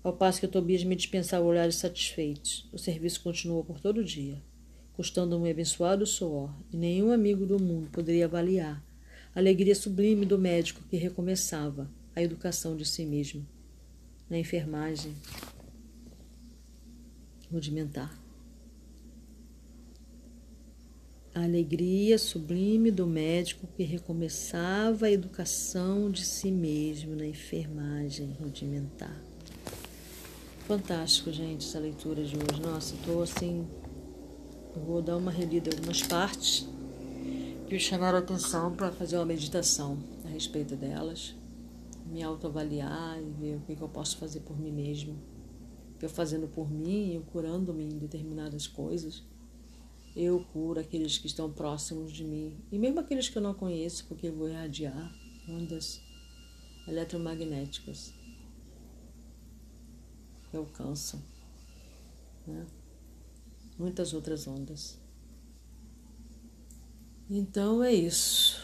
ao 0.03 0.13
passo 0.13 0.39
que 0.39 0.47
Tobias 0.47 0.83
me 0.83 0.95
dispensava 0.95 1.45
olhares 1.45 1.75
satisfeitos. 1.75 2.67
O 2.71 2.77
serviço 2.77 3.21
continuou 3.21 3.63
por 3.63 3.79
todo 3.79 3.99
o 3.99 4.03
dia, 4.03 4.41
custando-me 5.01 5.47
um 5.47 5.51
abençoado 5.51 6.05
suor, 6.05 6.53
e 6.71 6.77
nenhum 6.77 7.11
amigo 7.11 7.43
do 7.43 7.59
mundo 7.59 7.89
poderia 7.89 8.25
avaliar 8.25 8.85
a 9.33 9.39
alegria 9.39 9.73
sublime 9.73 10.27
do 10.27 10.37
médico 10.37 10.83
que 10.91 10.95
recomeçava 10.95 11.89
a 12.15 12.21
educação 12.21 12.77
de 12.77 12.85
si 12.85 13.03
mesmo 13.03 13.43
na 14.29 14.37
enfermagem 14.37 15.15
rudimentar. 17.51 18.15
A 21.33 21.45
alegria 21.45 22.19
sublime 22.19 22.91
do 22.91 23.07
médico 23.07 23.65
que 23.75 23.81
recomeçava 23.81 25.07
a 25.07 25.11
educação 25.11 26.11
de 26.11 26.23
si 26.23 26.51
mesmo 26.51 27.15
na 27.15 27.25
enfermagem 27.25 28.37
rudimentar. 28.39 29.19
Fantástico, 30.67 31.31
gente, 31.31 31.65
essa 31.65 31.79
leitura 31.79 32.23
de 32.23 32.35
hoje. 32.35 32.61
Nossa, 32.61 32.93
estou 32.93 33.23
assim. 33.23 33.65
Vou 34.75 35.01
dar 35.01 35.17
uma 35.17 35.31
relida 35.31 35.69
em 35.69 35.73
algumas 35.73 36.01
partes 36.01 36.67
que 37.67 37.79
chamaram 37.79 38.17
a 38.17 38.21
atenção 38.21 38.75
para 38.75 38.91
fazer 38.91 39.17
uma 39.17 39.25
meditação 39.25 39.97
a 40.25 40.27
respeito 40.27 40.75
delas, 40.75 41.35
me 42.05 42.21
autoavaliar 42.21 43.21
e 43.21 43.29
ver 43.31 43.57
o 43.57 43.61
que, 43.61 43.75
que 43.75 43.81
eu 43.81 43.89
posso 43.89 44.17
fazer 44.17 44.41
por 44.41 44.59
mim 44.59 44.71
mesmo. 44.71 45.17
Eu 46.01 46.09
fazendo 46.09 46.47
por 46.47 46.69
mim, 46.69 47.13
eu 47.13 47.21
curando-me 47.21 47.83
em 47.83 47.97
determinadas 47.97 48.67
coisas 48.67 49.23
eu 50.15 50.43
curo 50.51 50.79
aqueles 50.79 51.17
que 51.17 51.27
estão 51.27 51.51
próximos 51.51 52.11
de 52.11 52.23
mim 52.23 52.57
e 52.71 52.77
mesmo 52.77 52.99
aqueles 52.99 53.29
que 53.29 53.37
eu 53.37 53.41
não 53.41 53.53
conheço, 53.53 54.05
porque 54.07 54.27
eu 54.27 54.35
vou 54.35 54.49
irradiar 54.49 55.13
ondas 55.47 56.01
eletromagnéticas 56.87 58.13
que 60.49 60.57
alcançam 60.57 61.21
né? 62.45 62.65
Muitas 63.77 64.13
outras 64.13 64.47
ondas. 64.47 64.97
Então 67.29 67.83
é 67.83 67.93
isso. 67.93 68.59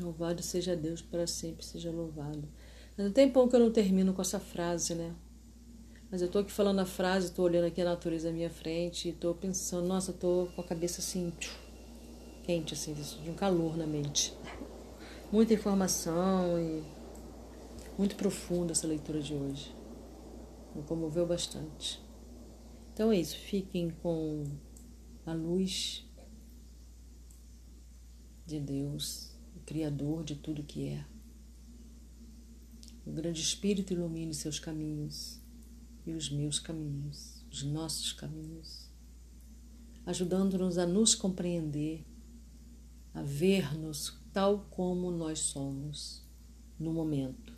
Louvado 0.00 0.42
seja 0.42 0.76
Deus 0.76 1.02
para 1.02 1.26
sempre, 1.26 1.64
seja 1.64 1.90
louvado. 1.90 2.48
Mas 2.96 3.12
tem 3.12 3.30
pão 3.30 3.48
que 3.48 3.56
eu 3.56 3.60
não 3.60 3.72
termino 3.72 4.12
com 4.12 4.22
essa 4.22 4.38
frase, 4.38 4.94
né? 4.94 5.14
Mas 6.10 6.22
eu 6.22 6.28
tô 6.28 6.38
aqui 6.38 6.50
falando 6.50 6.78
a 6.80 6.86
frase, 6.86 7.32
tô 7.32 7.42
olhando 7.42 7.66
aqui 7.66 7.80
a 7.80 7.84
natureza 7.84 8.30
à 8.30 8.32
minha 8.32 8.48
frente 8.48 9.12
tô 9.12 9.34
pensando, 9.34 9.86
nossa, 9.86 10.12
tô 10.12 10.48
com 10.54 10.60
a 10.60 10.64
cabeça 10.64 11.00
assim, 11.00 11.32
quente, 12.44 12.72
assim, 12.72 12.94
de 12.94 13.30
um 13.30 13.34
calor 13.34 13.76
na 13.76 13.86
mente. 13.86 14.34
Muita 15.30 15.52
informação 15.52 16.58
e 16.58 16.82
muito 17.98 18.16
profunda 18.16 18.72
essa 18.72 18.86
leitura 18.86 19.20
de 19.20 19.34
hoje. 19.34 19.74
Me 20.74 20.82
comoveu 20.82 21.26
bastante. 21.26 22.00
Então 22.98 23.12
é 23.12 23.20
isso, 23.20 23.36
fiquem 23.36 23.90
com 23.90 24.42
a 25.24 25.32
luz 25.32 26.04
de 28.44 28.58
Deus, 28.58 29.30
o 29.54 29.60
Criador 29.60 30.24
de 30.24 30.34
tudo 30.34 30.64
que 30.64 30.88
é. 30.88 31.06
O 33.06 33.12
grande 33.12 33.40
Espírito 33.40 33.92
ilumine 33.92 34.34
seus 34.34 34.58
caminhos 34.58 35.40
e 36.04 36.12
os 36.12 36.28
meus 36.28 36.58
caminhos, 36.58 37.46
os 37.52 37.62
nossos 37.62 38.12
caminhos, 38.12 38.90
ajudando-nos 40.04 40.76
a 40.76 40.84
nos 40.84 41.14
compreender, 41.14 42.04
a 43.14 43.22
ver-nos 43.22 44.18
tal 44.32 44.66
como 44.70 45.08
nós 45.12 45.38
somos 45.38 46.26
no 46.76 46.92
momento, 46.92 47.56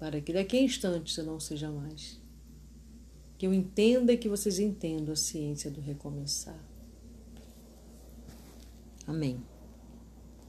para 0.00 0.20
que 0.20 0.32
daqui 0.32 0.56
a 0.56 0.62
instantes 0.62 1.16
não 1.18 1.38
seja 1.38 1.70
mais. 1.70 2.17
Que 3.38 3.46
eu 3.46 3.54
entenda 3.54 4.12
e 4.12 4.18
que 4.18 4.28
vocês 4.28 4.58
entendam 4.58 5.12
a 5.12 5.16
ciência 5.16 5.70
do 5.70 5.80
recomeçar. 5.80 6.58
Amém. 9.06 9.40